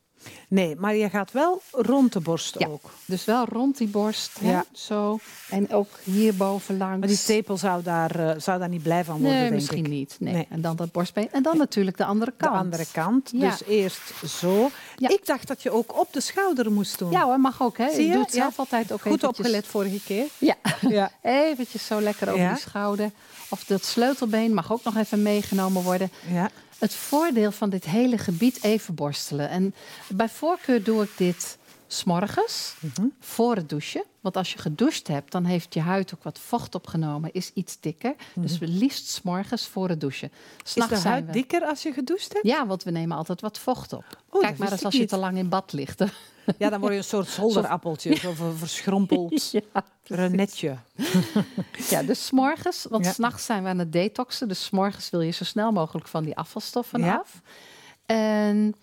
Nee, 0.51 0.77
maar 0.77 0.95
je 0.97 1.11
gaat 1.11 1.33
wel 1.33 1.63
rond 1.73 2.13
de 2.13 2.21
borst 2.21 2.55
Ja. 2.59 2.67
ook. 2.67 2.91
Dus 3.05 3.25
wel 3.25 3.45
rond 3.45 3.79
die 3.79 3.89
borst. 3.89 4.39
hè, 4.41 4.51
Ja. 4.51 4.65
Zo. 4.73 5.19
En 5.51 5.73
ook 5.73 5.89
hierboven 6.05 6.77
langs. 6.77 6.99
Maar 6.99 7.09
die 7.09 7.23
tepel 7.23 7.57
zou 7.57 7.83
daar, 7.83 8.29
eh, 8.29 8.41
zou 8.41 8.59
daar 8.59 8.69
niet 8.69 8.83
blij 8.83 9.05
van 9.05 9.15
worden, 9.15 9.33
Nee, 9.33 9.43
denk 9.43 9.55
misschien 9.55 9.85
ik. 9.85 9.91
niet. 9.91 10.17
Nee. 10.21 10.33
Nee. 10.35 10.47
En 10.51 10.61
dan 10.61 10.77
dat 10.77 10.93
borstbeen. 10.93 11.29
En 11.33 11.43
dan 11.43 11.57
natuurlijk 11.57 11.97
de 11.97 12.05
andere 12.05 12.33
De 12.37 12.45
kant. 12.45 12.57
andere 12.57 12.87
kant. 12.93 13.31
Ja. 13.35 13.51
Dus 13.51 13.65
eerst 13.65 14.01
zo. 14.27 14.71
Ja. 14.97 15.09
Ik 15.09 15.27
dacht 15.27 15.47
dat 15.49 15.63
je 15.63 15.71
ook 15.71 16.01
op 16.01 16.13
de 16.13 16.21
schouder 16.21 16.73
moest 16.73 16.99
doen. 16.99 17.11
Ja 17.11 17.25
hoor, 17.25 17.41
mag 17.41 17.63
ook. 17.63 17.79
Hè. 17.79 17.91
Zie 17.91 18.01
je 18.03 18.07
je? 18.07 18.13
doet 18.13 18.25
het 18.25 18.35
zelf 18.35 18.59
altijd 18.59 18.93
ook 18.93 19.01
Goed 19.01 19.07
eventjes. 19.07 19.31
opgelet 19.31 19.67
vorige 19.67 20.01
keer. 20.05 20.25
Ja. 20.39 20.55
Ja. 20.89 21.11
Eventjes 21.23 21.87
zo 21.87 22.01
lekker 22.01 22.29
over 22.33 22.49
die 22.49 22.59
schouder. 22.59 23.11
Of 23.51 23.65
dat 23.65 23.85
sleutelbeen 23.85 24.55
mag 24.55 24.73
ook 24.73 24.85
nog 24.85 24.97
even 24.97 25.23
meegenomen 25.23 25.83
worden. 25.83 26.11
ja. 26.33 26.51
Het 26.79 26.95
voordeel 26.95 27.53
van 27.53 27.71
dit 27.71 27.85
hele 27.85 28.19
gebied 28.19 28.63
even 28.63 28.95
borstelen. 28.95 29.49
En 29.49 29.75
bij 30.09 30.29
voorkeur 30.29 30.83
doe 30.83 31.03
ik 31.03 31.11
dit 31.17 31.59
s'morgens, 31.89 32.75
Mhm. 32.81 33.07
voor 33.21 33.57
het 33.57 33.69
douchen. 33.69 34.05
Want 34.21 34.37
als 34.37 34.53
je 34.53 34.59
gedoucht 34.59 35.09
hebt, 35.09 35.33
dan 35.33 35.45
heeft 35.45 35.75
je 35.75 35.81
huid 35.81 36.15
ook 36.15 36.23
wat 36.23 36.39
vocht 36.39 36.75
opgenomen, 36.75 37.33
is 37.33 37.51
iets 37.55 37.81
dikker. 37.81 38.15
Dus 38.35 38.59
liefst 38.61 39.09
s'morgens 39.09 39.67
voor 39.67 39.89
het 39.89 40.01
douchen. 40.01 40.31
Mhm. 40.33 40.83
Is 40.93 41.03
de 41.03 41.09
huid 41.09 41.27
we... 41.27 41.33
dikker 41.33 41.63
als 41.65 41.83
je 41.83 41.93
gedoucht 41.93 42.33
hebt? 42.33 42.47
Ja, 42.47 42.67
want 42.67 42.83
we 42.83 42.91
nemen 42.91 43.17
altijd 43.17 43.41
wat 43.41 43.59
vocht 43.59 43.93
op. 43.93 44.05
dat 44.31 44.41
Kijk 44.43 44.59
maar 44.59 44.73
eens 44.73 44.85
als 44.85 44.95
je 44.95 45.01
niet. 45.01 45.09
te 45.09 45.17
lang 45.17 45.37
in 45.39 45.49
bad 45.49 45.73
ligt. 45.73 46.05
Ja, 46.59 46.71
dan 46.71 46.81
word 46.81 46.93
je 46.93 46.99
een 46.99 47.05
soort 47.05 47.29
zolderappeltje. 47.29 48.15
Zo 48.17 48.33
ver- 48.33 48.57
verschrompeld 48.57 49.51
ja, 49.53 49.61
renetje. 50.05 50.77
Ja, 51.91 52.03
dus 52.03 52.27
s'morgens, 52.27 52.87
want 52.91 53.05
Ja. 53.05 53.11
s 53.11 53.15
s'nachts 53.15 53.45
zijn 53.45 53.63
we 53.63 53.69
aan 53.69 53.79
het 53.79 53.93
detoxen. 53.93 54.49
Dus 54.49 54.65
s'morgens 54.65 55.11
wil 55.11 55.21
je 55.21 55.31
zo 55.31 55.45
snel 55.45 55.73
mogelijk 55.73 56.09
van 56.09 56.25
die 56.25 56.37
afvalstoffen 56.37 57.01
Ja. 57.01 57.15
af. 57.17 57.41
En 58.07 58.75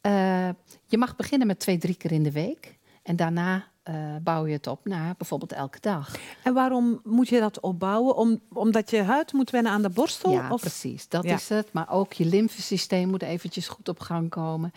eh, 0.00 0.48
je 0.86 0.98
mag 0.98 1.16
beginnen 1.16 1.46
met 1.46 1.58
twee, 1.58 1.78
drie 1.78 1.94
keer 1.94 2.12
in 2.12 2.22
de 2.22 2.32
week. 2.32 2.78
En 3.02 3.16
daarna 3.16 3.64
eh, 3.82 3.94
bouw 4.22 4.46
je 4.46 4.52
het 4.52 4.66
op 4.66 4.84
naar 4.84 5.14
bijvoorbeeld 5.18 5.52
elke 5.52 5.78
dag. 5.80 6.16
En 6.42 6.54
waarom 6.54 7.00
moet 7.04 7.28
je 7.28 7.40
dat 7.40 7.60
opbouwen? 7.60 8.16
Om, 8.16 8.40
omdat 8.52 8.90
je 8.90 9.02
huid 9.02 9.32
moet 9.32 9.50
wennen 9.50 9.72
aan 9.72 9.82
de 9.82 9.88
borstel? 9.90 10.30
Ja, 10.32 10.50
of? 10.52 10.60
precies. 10.60 11.08
Dat 11.08 11.24
Ja. 11.24 11.34
is 11.34 11.48
het. 11.48 11.72
Maar 11.72 11.90
ook 11.90 12.12
je 12.12 12.24
lymfesysteem 12.24 13.08
moet 13.08 13.22
eventjes 13.22 13.68
goed 13.68 13.88
op 13.88 14.00
gang 14.00 14.30
komen. 14.30 14.72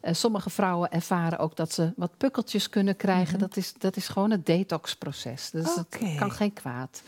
Eh, 0.00 0.14
sommige 0.14 0.50
vrouwen 0.50 0.90
ervaren 0.90 1.38
ook 1.38 1.56
dat 1.56 1.72
ze 1.72 1.92
wat 1.96 2.16
pukkeltjes 2.16 2.68
kunnen 2.68 2.96
krijgen. 2.96 3.38
dat, 3.38 3.56
is, 3.56 3.72
dat 3.78 3.96
is 3.96 4.08
gewoon 4.08 4.30
het 4.30 4.46
detoxproces. 4.46 5.50
Dus 5.50 5.64
Mhm. 5.66 5.78
Het 5.78 6.16
kan 6.18 6.30
geen 6.32 6.52
kwaad. 6.52 7.02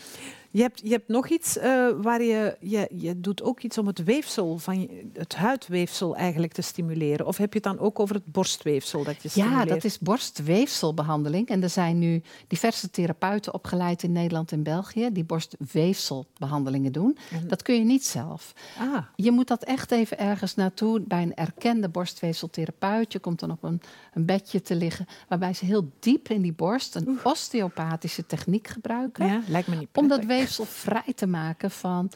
Je 0.52 0.62
hebt, 0.62 0.80
je 0.82 0.90
hebt 0.90 1.08
nog 1.08 1.28
iets 1.28 1.56
uh, 1.56 1.62
waar 1.96 2.22
je, 2.22 2.56
je... 2.60 2.88
Je 2.96 3.20
doet 3.20 3.42
ook 3.42 3.60
iets 3.60 3.78
om 3.78 3.86
het 3.86 4.04
weefsel, 4.04 4.58
van 4.58 4.90
het 5.12 5.34
huidweefsel 5.34 6.16
eigenlijk 6.16 6.52
te 6.52 6.62
stimuleren. 6.62 7.26
Of 7.26 7.36
heb 7.36 7.52
je 7.52 7.58
het 7.58 7.76
dan 7.76 7.78
ook 7.78 8.00
over 8.00 8.14
het 8.14 8.26
borstweefsel 8.26 9.04
dat 9.04 9.22
je 9.22 9.28
stimuleert? 9.28 9.68
Ja, 9.68 9.74
dat 9.74 9.84
is 9.84 9.98
borstweefselbehandeling. 9.98 11.48
En 11.48 11.62
er 11.62 11.68
zijn 11.68 11.98
nu 11.98 12.22
diverse 12.46 12.90
therapeuten 12.90 13.54
opgeleid 13.54 14.02
in 14.02 14.12
Nederland 14.12 14.52
en 14.52 14.62
België... 14.62 15.08
die 15.12 15.24
borstweefselbehandelingen 15.24 16.92
doen. 16.92 17.18
Dat 17.46 17.62
kun 17.62 17.74
je 17.74 17.84
niet 17.84 18.04
zelf. 18.04 18.52
Ah. 18.78 19.04
Je 19.16 19.30
moet 19.30 19.48
dat 19.48 19.64
echt 19.64 19.90
even 19.90 20.18
ergens 20.18 20.54
naartoe 20.54 21.00
bij 21.00 21.22
een 21.22 21.34
erkende 21.34 21.88
borstweefseltherapeut. 21.88 23.12
Je 23.12 23.18
komt 23.18 23.40
dan 23.40 23.50
op 23.50 23.62
een, 23.62 23.80
een 24.14 24.24
bedje 24.24 24.62
te 24.62 24.74
liggen... 24.74 25.06
waarbij 25.28 25.54
ze 25.54 25.64
heel 25.64 25.90
diep 25.98 26.28
in 26.28 26.42
die 26.42 26.52
borst 26.52 26.94
een 26.94 27.18
osteopathische 27.22 28.26
techniek 28.26 28.68
gebruiken. 28.68 29.26
Ja, 29.26 29.42
lijkt 29.46 29.68
me 29.68 29.76
niet 29.76 29.88
Om 29.92 30.08
dat 30.08 30.24
weefsel 30.40 30.64
vrij 30.64 31.12
te 31.14 31.26
maken 31.26 31.70
van 31.70 32.10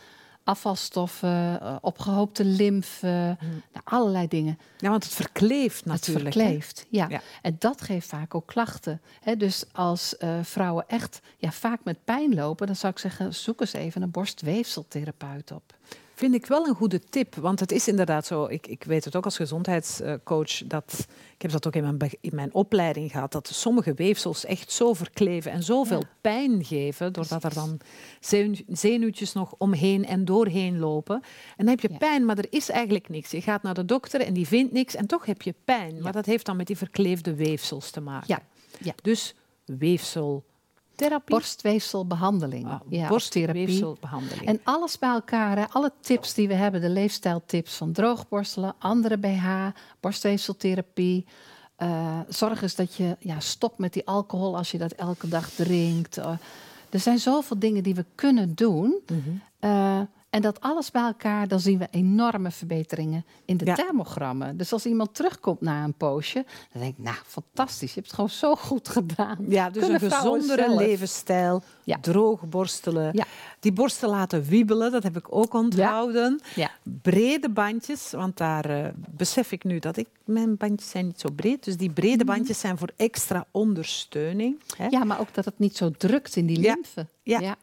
afvalstoffen, 0.45 1.61
uh, 1.63 1.77
opgehoopte 1.81 2.45
lymfe, 2.45 3.37
hmm. 3.39 3.63
nou, 3.73 3.85
allerlei 3.85 4.29
dingen. 4.29 4.59
Ja, 4.79 4.91
want 4.91 5.05
het 5.05 5.13
verkleeft 5.13 5.85
natuurlijk. 5.85 6.25
Het 6.25 6.35
verkleeft, 6.35 6.87
ja. 6.89 7.07
ja. 7.09 7.21
En 7.43 7.57
dat 7.59 7.81
geeft 7.81 8.09
vaak 8.09 8.35
ook 8.35 8.47
klachten. 8.47 9.01
He, 9.21 9.37
dus 9.37 9.65
als 9.73 10.15
uh, 10.19 10.39
vrouwen 10.43 10.85
echt 10.89 11.21
ja, 11.37 11.51
vaak 11.51 11.81
met 11.85 12.05
pijn 12.05 12.35
lopen, 12.35 12.67
dan 12.67 12.77
zou 12.77 12.93
ik 12.93 12.99
zeggen, 12.99 13.35
zoek 13.35 13.61
eens 13.61 13.73
even 13.73 14.03
een 14.03 14.11
borstweefseltherapeut 14.11 15.53
op. 15.53 15.75
Vind 16.17 16.35
ik 16.35 16.47
wel 16.47 16.67
een 16.67 16.75
goede 16.75 17.01
tip, 17.01 17.35
want 17.35 17.61
het 17.61 17.73
is 17.73 17.89
inderdaad 17.89 18.27
zo. 18.27 18.45
Ik, 18.45 18.67
ik 18.67 18.85
weet 18.85 19.05
het 19.05 19.17
ook 19.17 19.25
als 19.25 19.37
gezondheidscoach. 19.37 20.67
Dat, 20.67 21.07
ik 21.35 21.43
heb 21.43 21.51
dat 21.51 21.67
ook 21.67 21.75
in 21.75 21.83
mijn, 21.83 22.11
in 22.21 22.35
mijn 22.35 22.55
opleiding 22.55 23.11
gehad. 23.11 23.33
Dat 23.33 23.49
sommige 23.49 23.95
weefsels 23.95 24.45
echt 24.45 24.73
zo 24.73 24.93
verkleven 24.93 25.53
en 25.53 25.63
zoveel 25.63 25.99
ja. 25.99 26.09
pijn 26.21 26.65
geven. 26.65 27.13
Doordat 27.13 27.45
er 27.45 27.55
dan 27.55 27.81
zenuwtjes 28.69 29.33
nog 29.33 29.55
omheen 29.59 30.07
en 30.07 30.25
doorheen 30.25 30.79
lopen. 30.79 31.15
En 31.57 31.67
dan 31.67 31.69
heb 31.69 31.81
je 31.81 31.91
ja. 31.91 31.99
pijn, 31.99 32.25
maar 32.25 32.39
er 32.39 32.47
is 32.51 32.69
eigenlijk 32.69 33.09
niks. 33.09 33.31
Je 33.31 33.41
gaat 33.41 33.63
naar 33.63 33.75
de 33.75 33.85
dokter 33.85 34.21
en 34.21 34.33
die 34.35 34.47
vindt 34.47 34.73
niks 34.73 34.95
en 34.95 35.07
toch 35.07 35.27
heb 35.27 35.43
je 35.43 35.55
pijn. 35.65 36.03
Maar 36.03 36.13
dat 36.13 36.27
heeft 36.27 36.47
dan 36.47 36.57
met 36.57 36.67
die 36.67 36.77
verkleefde 36.77 37.35
weefsels 37.35 37.91
te 37.91 38.01
maken. 38.01 38.39
Ja. 38.79 38.95
Dus 39.03 39.35
weefsel 39.65 40.45
Therapie? 40.97 41.35
Borstweefselbehandeling. 41.35 42.81
Ja, 42.89 43.09
borstweefselbehandeling. 43.09 44.47
En 44.47 44.61
alles 44.65 44.99
bij 44.99 45.09
elkaar, 45.09 45.57
hè, 45.57 45.65
alle 45.69 45.93
tips 46.01 46.35
die 46.35 46.49
we 46.49 46.55
hebben, 46.55 46.81
de 46.81 46.89
leefstijltips 46.89 47.77
van 47.77 47.93
droogborstelen, 47.93 48.75
andere 48.79 49.19
BH, 49.19 49.67
borstweefseltherapie. 50.01 51.27
Uh, 51.79 52.19
zorg 52.29 52.63
eens 52.63 52.75
dat 52.75 52.95
je 52.95 53.17
ja, 53.21 53.41
stopt 53.41 53.79
met 53.79 53.93
die 53.93 54.07
alcohol 54.07 54.57
als 54.57 54.71
je 54.71 54.79
dat 54.79 54.93
elke 54.93 55.29
dag 55.29 55.51
drinkt. 55.51 56.19
Uh, 56.19 56.29
er 56.91 57.01
zijn 57.01 57.19
zoveel 57.19 57.59
dingen 57.59 57.83
die 57.83 57.95
we 57.95 58.05
kunnen 58.15 58.55
doen. 58.55 59.01
Mm 59.07 59.23
-hmm. 59.25 59.43
uh, 59.71 60.01
en 60.35 60.43
dat 60.43 60.61
alles 60.61 60.91
bij 60.91 61.03
elkaar, 61.03 61.49
dan 61.49 61.61
zien 61.61 61.79
we 61.79 61.89
enorme 61.91 62.51
verbeteringen 62.51 63.25
in 63.45 63.57
de 63.57 63.65
ja. 63.65 63.75
thermogrammen. 63.75 64.57
Dus 64.57 64.73
als 64.73 64.87
iemand 64.87 65.15
terugkomt 65.15 65.61
na 65.61 65.85
een 65.85 65.95
poosje, 65.95 66.45
dan 66.73 66.83
denk 66.83 66.97
ik, 66.99 67.05
nou, 67.05 67.17
fantastisch, 67.27 67.89
je 67.89 67.95
hebt 67.95 68.07
het 68.07 68.15
gewoon 68.15 68.31
zo 68.31 68.55
goed 68.57 68.89
gedaan. 68.89 69.39
Ja, 69.49 69.71
dus 69.71 69.83
Kunnen 69.83 70.05
een 70.05 70.11
gezondere 70.11 70.75
levensstijl, 70.75 71.63
ja. 71.85 71.99
droog 72.01 72.49
borstelen. 72.49 73.11
Ja. 73.13 73.25
Die 73.61 73.73
borsten 73.73 74.09
laten 74.09 74.45
wiebelen, 74.45 74.93
dat 74.93 75.03
heb 75.03 75.17
ik 75.17 75.27
ook 75.35 75.55
onthouden. 75.55 76.41
Ja. 76.55 76.71
Brede 77.03 77.49
bandjes, 77.49 78.11
want 78.11 78.37
daar 78.37 78.71
uh, 78.71 78.89
besef 79.11 79.53
ik 79.53 79.65
nu 79.65 79.79
dat 79.79 79.97
ik, 79.97 80.09
mijn 80.25 80.57
bandjes 80.57 80.91
zijn 80.91 81.07
niet 81.07 81.21
zo 81.21 81.29
breed. 81.31 81.65
Dus 81.65 81.77
die 81.77 81.91
brede 81.91 82.25
bandjes 82.25 82.61
zijn 82.61 82.79
voor 82.79 82.91
extra 82.97 83.47
ondersteuning. 83.51 84.61
Hè. 84.77 84.87
Ja, 84.87 85.05
maar 85.05 85.21
ook 85.21 85.35
dat 85.35 85.45
het 85.45 85.59
niet 85.59 85.77
zo 85.77 85.91
drukt 85.91 86.37
in 86.37 86.47
die 86.47 86.61
lymfe. 86.61 87.07
ja. 87.23 87.57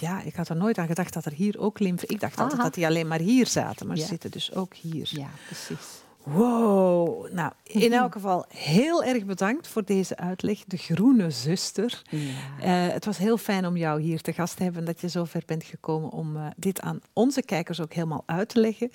Ja, 0.00 0.22
ik 0.22 0.34
had 0.34 0.48
er 0.48 0.56
nooit 0.56 0.78
aan 0.78 0.86
gedacht 0.86 1.12
dat 1.12 1.24
er 1.24 1.32
hier 1.32 1.58
ook 1.58 1.78
lymfe... 1.78 2.06
Ik 2.06 2.20
dacht 2.20 2.40
altijd 2.40 2.60
dat 2.60 2.74
die 2.74 2.86
alleen 2.86 3.08
maar 3.08 3.20
hier 3.20 3.46
zaten, 3.46 3.86
maar 3.86 3.96
ja. 3.96 4.02
ze 4.02 4.08
zitten 4.08 4.30
dus 4.30 4.54
ook 4.54 4.74
hier. 4.74 5.08
Ja, 5.10 5.28
precies. 5.46 6.02
Wow. 6.24 7.32
Nou, 7.32 7.52
in 7.62 7.92
elk 7.92 8.12
geval 8.12 8.44
heel 8.48 9.04
erg 9.04 9.24
bedankt 9.24 9.68
voor 9.68 9.84
deze 9.84 10.16
uitleg. 10.16 10.64
De 10.66 10.76
groene 10.76 11.30
zuster. 11.30 12.02
Ja. 12.08 12.88
Uh, 12.88 12.92
het 12.92 13.04
was 13.04 13.18
heel 13.18 13.36
fijn 13.36 13.66
om 13.66 13.76
jou 13.76 14.00
hier 14.00 14.20
te 14.20 14.32
gast 14.32 14.56
te 14.56 14.62
hebben. 14.62 14.84
Dat 14.84 15.00
je 15.00 15.08
zo 15.08 15.24
ver 15.24 15.42
bent 15.46 15.64
gekomen 15.64 16.10
om 16.10 16.36
uh, 16.36 16.46
dit 16.56 16.80
aan 16.80 17.00
onze 17.12 17.42
kijkers 17.42 17.80
ook 17.80 17.92
helemaal 17.92 18.22
uit 18.26 18.48
te 18.48 18.60
leggen. 18.60 18.90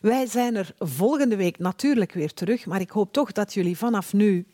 Wij 0.00 0.26
zijn 0.26 0.54
er 0.54 0.74
volgende 0.78 1.36
week 1.36 1.58
natuurlijk 1.58 2.12
weer 2.12 2.32
terug. 2.34 2.66
Maar 2.66 2.80
ik 2.80 2.90
hoop 2.90 3.12
toch 3.12 3.32
dat 3.32 3.54
jullie 3.54 3.78
vanaf 3.78 4.12
nu 4.12 4.46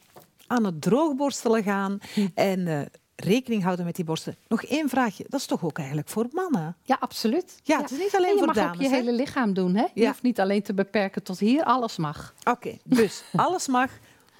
aan 0.47 0.65
het 0.65 0.83
droogborstelen 0.83 1.63
gaan. 1.63 1.99
En... 2.35 2.59
Uh, 2.59 2.81
rekening 3.25 3.63
houden 3.63 3.85
met 3.85 3.97
die 3.97 4.05
borsten. 4.05 4.37
Nog 4.49 4.63
één 4.63 4.89
vraagje. 4.89 5.25
Dat 5.29 5.41
is 5.41 5.47
toch 5.47 5.65
ook 5.65 5.79
eigenlijk 5.79 6.09
voor 6.09 6.27
mannen? 6.33 6.77
Ja, 6.83 6.97
absoluut. 7.01 7.61
Ja, 7.63 7.81
het 7.81 7.91
is 7.91 7.99
niet 7.99 8.17
alleen 8.17 8.39
voor 8.39 8.47
dames. 8.47 8.57
Je 8.57 8.63
mag 8.63 8.75
ook 8.75 8.83
je 8.83 8.89
hele 8.89 9.13
lichaam 9.13 9.55
doen. 9.55 9.75
Hè? 9.75 9.83
Je 9.83 10.01
ja. 10.01 10.07
hoeft 10.07 10.23
niet 10.23 10.41
alleen 10.41 10.63
te 10.63 10.75
beperken 10.75 11.23
tot 11.23 11.39
hier. 11.39 11.65
Alles 11.65 11.97
mag. 11.97 12.35
Oké, 12.41 12.51
okay, 12.51 12.81
dus 12.85 13.23
alles 13.37 13.67
mag. 13.67 13.91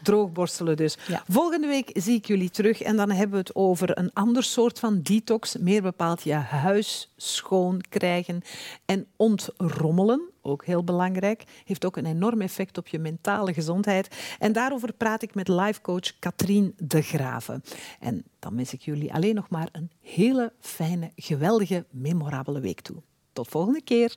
Droogborstelen 0.03 0.77
dus. 0.77 0.97
Ja. 1.07 1.23
Volgende 1.29 1.67
week 1.67 1.91
zie 1.93 2.17
ik 2.17 2.27
jullie 2.27 2.51
terug 2.51 2.83
en 2.83 2.97
dan 2.97 3.11
hebben 3.11 3.31
we 3.31 3.39
het 3.39 3.55
over 3.55 3.99
een 3.99 4.13
ander 4.13 4.43
soort 4.43 4.79
van 4.79 5.03
detox. 5.03 5.57
Meer 5.57 5.83
bepaald 5.83 6.23
je 6.23 6.33
huis 6.33 7.13
schoon 7.17 7.81
krijgen 7.89 8.43
en 8.85 9.07
ontrommelen. 9.17 10.21
Ook 10.43 10.65
heel 10.65 10.85
belangrijk. 10.85 11.45
Heeft 11.65 11.85
ook 11.85 11.97
een 11.97 12.07
enorm 12.07 12.41
effect 12.41 12.79
op 12.79 12.89
je 12.89 12.99
mentale 12.99 13.53
gezondheid. 13.53 14.37
En 14.39 14.53
daarover 14.53 14.93
praat 14.93 15.23
ik 15.23 15.35
met 15.35 15.49
lifecoach 15.49 16.19
Katrien 16.19 16.75
de 16.77 17.03
Graven. 17.03 17.63
En 18.01 18.25
dan 18.39 18.57
wens 18.57 18.73
ik 18.73 18.81
jullie 18.81 19.15
alleen 19.15 19.35
nog 19.35 19.49
maar 19.49 19.69
een 19.73 19.91
hele 20.01 20.53
fijne, 20.61 21.11
geweldige, 21.17 21.87
memorabele 21.91 22.61
week 22.61 22.81
toe. 22.81 23.03
Tot 23.33 23.49
volgende 23.49 23.83
keer. 23.83 24.17